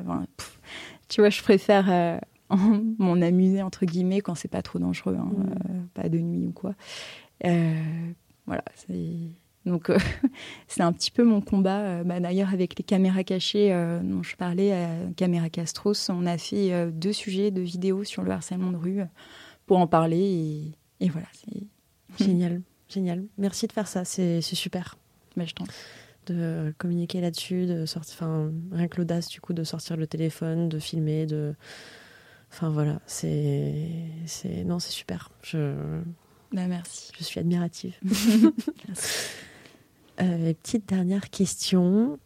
[1.08, 2.20] tu vois je préfère
[2.98, 5.86] m'en amuser entre guillemets quand c'est pas trop dangereux hein, mmh.
[5.94, 6.74] pas de nuit ou quoi.
[7.42, 9.32] Voilà c'est
[9.68, 9.98] donc, euh,
[10.66, 11.80] c'est un petit peu mon combat.
[11.80, 14.74] Euh, bah, d'ailleurs, avec les caméras cachées euh, dont je parlais,
[15.16, 19.00] Caméra Castros, on a fait deux sujets de vidéos sur le harcèlement de rue
[19.66, 20.72] pour en parler.
[21.00, 21.28] Et, voilà.
[22.18, 23.24] Génial, génial.
[23.36, 24.96] Merci de faire ça, c'est super.
[25.36, 25.52] Bah, je.
[26.26, 30.68] De communiquer là-dessus, de sortir, enfin, rien que l'audace du coup de sortir le téléphone,
[30.68, 31.54] de filmer, de.
[32.52, 33.74] Enfin voilà, c'est.
[34.64, 35.30] Non, c'est super.
[35.42, 35.74] Je.
[36.52, 37.12] Bah, merci.
[37.18, 37.94] Je suis admirative.
[38.88, 39.28] merci.
[40.20, 42.18] Euh, petite dernière question.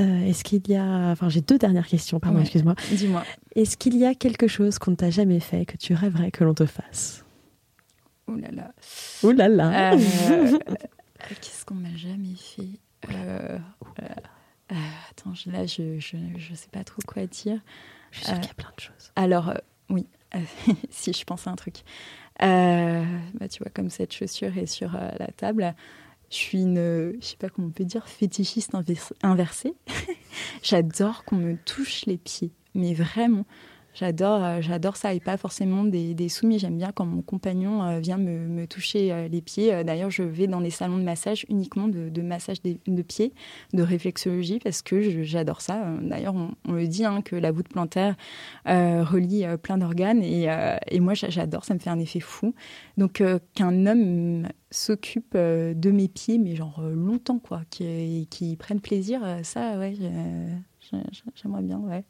[0.00, 1.10] Euh, est-ce qu'il y a.
[1.10, 2.74] Enfin, j'ai deux dernières questions, pardon, excuse-moi.
[2.90, 3.24] Dis-moi.
[3.54, 6.42] Est-ce qu'il y a quelque chose qu'on ne t'a jamais fait que tu rêverais que
[6.42, 7.24] l'on te fasse?
[8.28, 8.72] Ouh là là.
[9.22, 9.92] Ouh là là.
[9.92, 9.98] Euh,
[11.40, 12.78] qu'est-ce qu'on m'a jamais fait?
[15.10, 17.60] Attends, là, je ne sais pas trop quoi dire.
[18.10, 19.12] Je suis sûre qu'il y a plein de choses.
[19.16, 19.54] Alors,
[19.90, 20.06] oui,
[20.90, 21.82] si je pense à un truc.
[22.38, 25.74] bah, tu vois, comme cette chaussure est sur la table,
[26.30, 28.72] je suis une, je sais pas comment on peut dire, fétichiste
[29.22, 29.74] inversée.
[30.62, 33.44] J'adore qu'on me touche les pieds, mais vraiment.
[33.92, 36.58] J'adore, euh, j'adore ça et pas forcément des, soumis.
[36.58, 39.82] J'aime bien quand mon compagnon euh, vient me, toucher euh, les pieds.
[39.84, 43.32] D'ailleurs, je vais dans des salons de massage uniquement de, massage de pieds,
[43.72, 45.84] de réflexologie parce que j'adore ça.
[46.02, 48.16] D'ailleurs, on, le dit hein, que la voûte plantaire
[48.66, 51.64] relie plein d'organes et, moi j'adore.
[51.64, 52.54] Ça me fait un effet fou.
[52.96, 53.22] Donc
[53.54, 59.78] qu'un homme s'occupe de mes pieds, mais genre longtemps quoi, qui, qui prenne plaisir, ça
[59.78, 59.94] ouais,
[61.34, 62.04] j'aimerais bien ouais.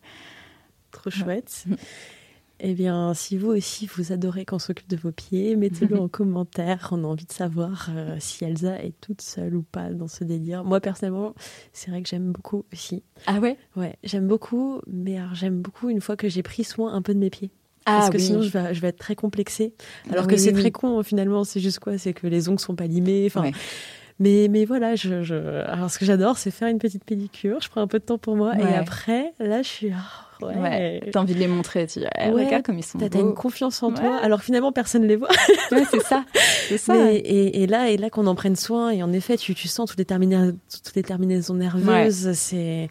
[0.91, 1.65] Trop chouette.
[2.63, 6.91] Eh bien, si vous aussi vous adorez qu'on s'occupe de vos pieds, mettez-le en commentaire.
[6.93, 10.25] On a envie de savoir euh, si Elsa est toute seule ou pas dans ce
[10.25, 10.63] délire.
[10.63, 11.35] Moi, personnellement,
[11.73, 13.03] c'est vrai que j'aime beaucoup aussi.
[13.27, 13.57] Ah ouais?
[13.77, 17.19] Ouais, j'aime beaucoup, mais j'aime beaucoup une fois que j'ai pris soin un peu de
[17.19, 17.51] mes pieds.
[17.87, 19.73] Ah, parce que sinon, je vais, je vais être très complexée.
[20.11, 21.45] Alors que c'est très con, finalement.
[21.45, 21.97] C'est juste quoi?
[21.97, 23.25] C'est que les ongles sont pas limés.
[23.27, 23.51] Enfin.
[24.19, 25.35] Mais, mais voilà, je, je...
[25.65, 27.59] alors ce que j'adore, c'est faire une petite pédicure.
[27.63, 28.55] Je prends un peu de temps pour moi.
[28.59, 29.93] Et après, là, je suis.
[29.93, 31.01] Oh, ouais.
[31.13, 31.87] T'as envie de les montrer.
[31.87, 32.99] Tu dis, eh, regarde comme ils sont.
[32.99, 34.19] T'as une confiance en toi.
[34.23, 35.29] Alors finalement, personne ne les voit.
[35.73, 36.25] ouais, c'est ça.
[36.69, 37.13] C'est ça.
[37.13, 38.91] et, et, là, et là qu'on en prenne soin.
[38.91, 42.33] Et en effet, tu, tu sens toutes les, terminaisons, toutes les terminaisons nerveuses.
[42.35, 42.91] C'est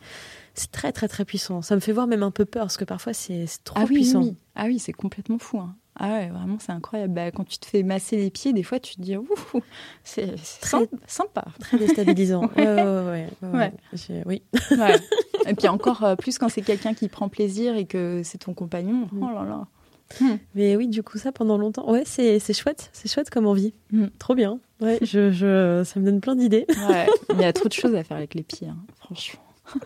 [0.59, 1.61] c'est très très très puissant.
[1.61, 4.21] Ça me fait voir même un peu peur parce que parfois c'est trop ah puissant.
[4.21, 4.35] Oui.
[4.55, 5.59] Ah oui, c'est complètement fou.
[5.59, 5.75] Hein.
[6.01, 7.13] Ah ouais, vraiment, c'est incroyable.
[7.13, 9.15] Bah, quand tu te fais masser les pieds, des fois, tu te dis,
[10.03, 11.45] c'est très sympa.
[11.59, 12.43] Très déstabilisant.
[12.57, 14.41] ouais, ouais, ouais, Oui.
[15.47, 18.53] Et puis encore euh, plus quand c'est quelqu'un qui prend plaisir et que c'est ton
[18.53, 19.09] compagnon.
[19.11, 19.23] Mm.
[19.23, 19.67] Oh là là.
[20.21, 20.37] Hmm.
[20.55, 21.91] Mais oui, du coup, ça pendant longtemps.
[21.91, 22.89] Ouais, c'est chouette.
[22.93, 23.73] C'est chouette comme envie.
[23.91, 24.05] Mm.
[24.19, 24.59] Trop bien.
[24.79, 26.65] Ouais, je, je, ça me donne plein d'idées.
[27.33, 29.41] Il y a trop de choses à faire avec les pieds, hein, franchement.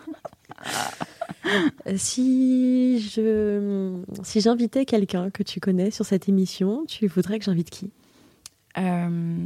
[1.86, 7.44] Euh, si je si j'invitais quelqu'un que tu connais sur cette émission, tu voudrais que
[7.44, 7.90] j'invite qui?
[8.78, 9.36] Euh,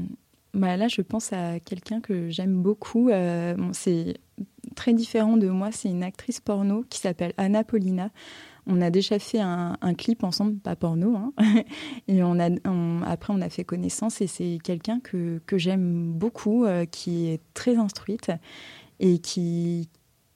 [0.54, 3.10] bah Là, je pense à quelqu'un que j'aime beaucoup.
[3.10, 4.18] Euh, c'est
[4.76, 5.70] très différent de moi.
[5.72, 8.10] C'est une actrice porno qui s'appelle Anna Paulina.
[8.70, 11.32] On a déjà fait un, clip ensemble, pas porno, hein.
[12.08, 12.50] et on a,
[13.06, 17.76] après on a fait connaissance et c'est quelqu'un que, que j'aime beaucoup, qui est très
[17.76, 18.30] instruite
[19.00, 19.88] et qui,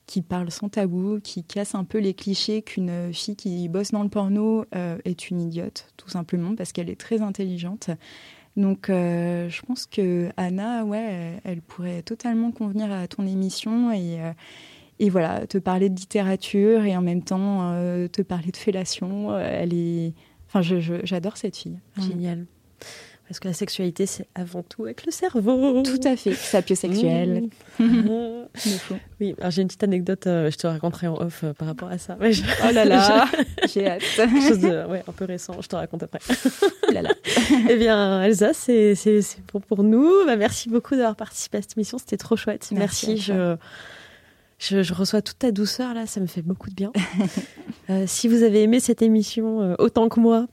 [0.05, 4.03] qui parle sans tabou, qui casse un peu les clichés qu'une fille qui bosse dans
[4.03, 7.89] le porno euh, est une idiote, tout simplement, parce qu'elle est très intelligente.
[8.57, 14.21] Donc, euh, je pense que Anna, ouais, elle pourrait totalement convenir à ton émission et,
[14.21, 14.31] euh,
[14.99, 17.73] et voilà, te parler de littérature et en même temps
[18.09, 19.35] te parler de fellation.
[19.37, 20.13] Elle est,
[20.47, 21.79] enfin, j'adore cette fille.
[21.97, 22.45] Génial.
[23.33, 25.81] Parce que la sexualité, c'est avant tout avec le cerveau.
[25.81, 27.49] Tout à fait, sapiosexuel.
[27.79, 28.43] Mmh.
[29.19, 31.89] oui, alors j'ai une petite anecdote, euh, je te raconterai en off euh, par rapport
[31.89, 32.15] à ça.
[32.21, 33.27] oh là là,
[33.73, 34.03] j'ai hâte.
[34.15, 36.19] Quelque chose de, ouais, un peu récent, je te raconte après.
[36.93, 37.09] là là.
[37.71, 38.93] eh bien, Elsa, c'est
[39.47, 40.11] pour, pour nous.
[40.27, 42.69] Bah, merci beaucoup d'avoir participé à cette émission, c'était trop chouette.
[42.71, 43.55] Merci, merci je
[44.69, 46.91] je, reçois toute ta douceur là, ça me fait beaucoup de bien.
[47.89, 50.47] Euh, si vous avez aimé cette émission euh, autant que moi,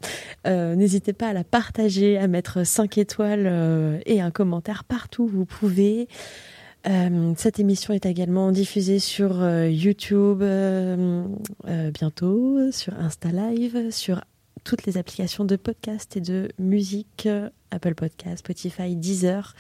[0.49, 5.29] euh, n'hésitez pas à la partager, à mettre 5 étoiles et un commentaire partout où
[5.29, 6.09] vous pouvez.
[7.37, 10.43] cette émission est également diffusée sur YouTube
[11.69, 14.25] bientôt, sur Insta Live, sur
[14.65, 17.29] toutes les applications de podcast et de musique,
[17.71, 19.55] Apple Podcast, Spotify, Deezer.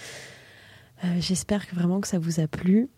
[1.21, 2.89] J'espère vraiment que ça vous a plu.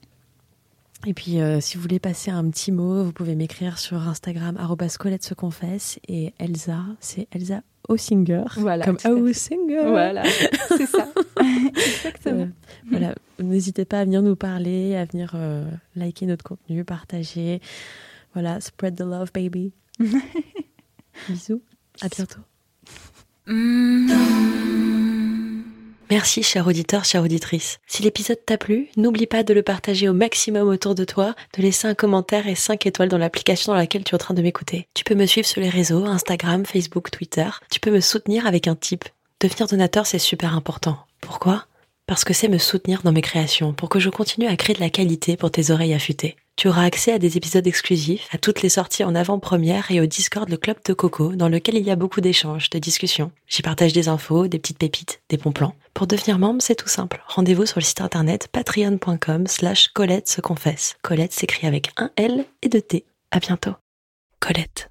[1.07, 4.57] Et puis, euh, si vous voulez passer un petit mot, vous pouvez m'écrire sur Instagram,
[4.98, 5.98] Colette se confesse.
[6.07, 8.44] Et Elsa, c'est Elsa Osinger.
[8.57, 8.84] Voilà.
[8.84, 9.86] Comme Osinger.
[9.86, 10.22] Voilà.
[10.68, 11.09] C'est ça.
[11.76, 12.42] Exactement.
[12.42, 12.46] Euh,
[12.88, 13.14] voilà.
[13.40, 15.64] N'hésitez pas à venir nous parler, à venir euh,
[15.96, 17.61] liker notre contenu, partager.
[18.34, 18.61] Voilà.
[18.61, 19.72] Spread the love, baby.
[21.28, 21.62] Bisous.
[22.00, 22.40] À bientôt.
[26.12, 27.78] Merci, cher auditeur, chère auditrice.
[27.86, 31.62] Si l'épisode t'a plu, n'oublie pas de le partager au maximum autour de toi, de
[31.62, 34.42] laisser un commentaire et 5 étoiles dans l'application dans laquelle tu es en train de
[34.42, 34.88] m'écouter.
[34.92, 37.48] Tu peux me suivre sur les réseaux, Instagram, Facebook, Twitter.
[37.70, 39.06] Tu peux me soutenir avec un tip.
[39.40, 40.98] Devenir donateur, c'est super important.
[41.22, 41.64] Pourquoi?
[42.06, 44.80] Parce que c'est me soutenir dans mes créations, pour que je continue à créer de
[44.80, 46.36] la qualité pour tes oreilles affûtées.
[46.56, 50.04] Tu auras accès à des épisodes exclusifs, à toutes les sorties en avant-première et au
[50.04, 53.32] Discord le Club de Coco, dans lequel il y a beaucoup d'échanges, de discussions.
[53.48, 55.74] J'y partage des infos, des petites pépites, des bons plans.
[55.95, 57.22] Pour devenir membre, c'est tout simple.
[57.26, 60.97] Rendez-vous sur le site internet patreon.com slash Colette se confesse.
[61.03, 63.05] Colette s'écrit avec un L et deux T.
[63.30, 63.74] À bientôt.
[64.40, 64.90] Colette.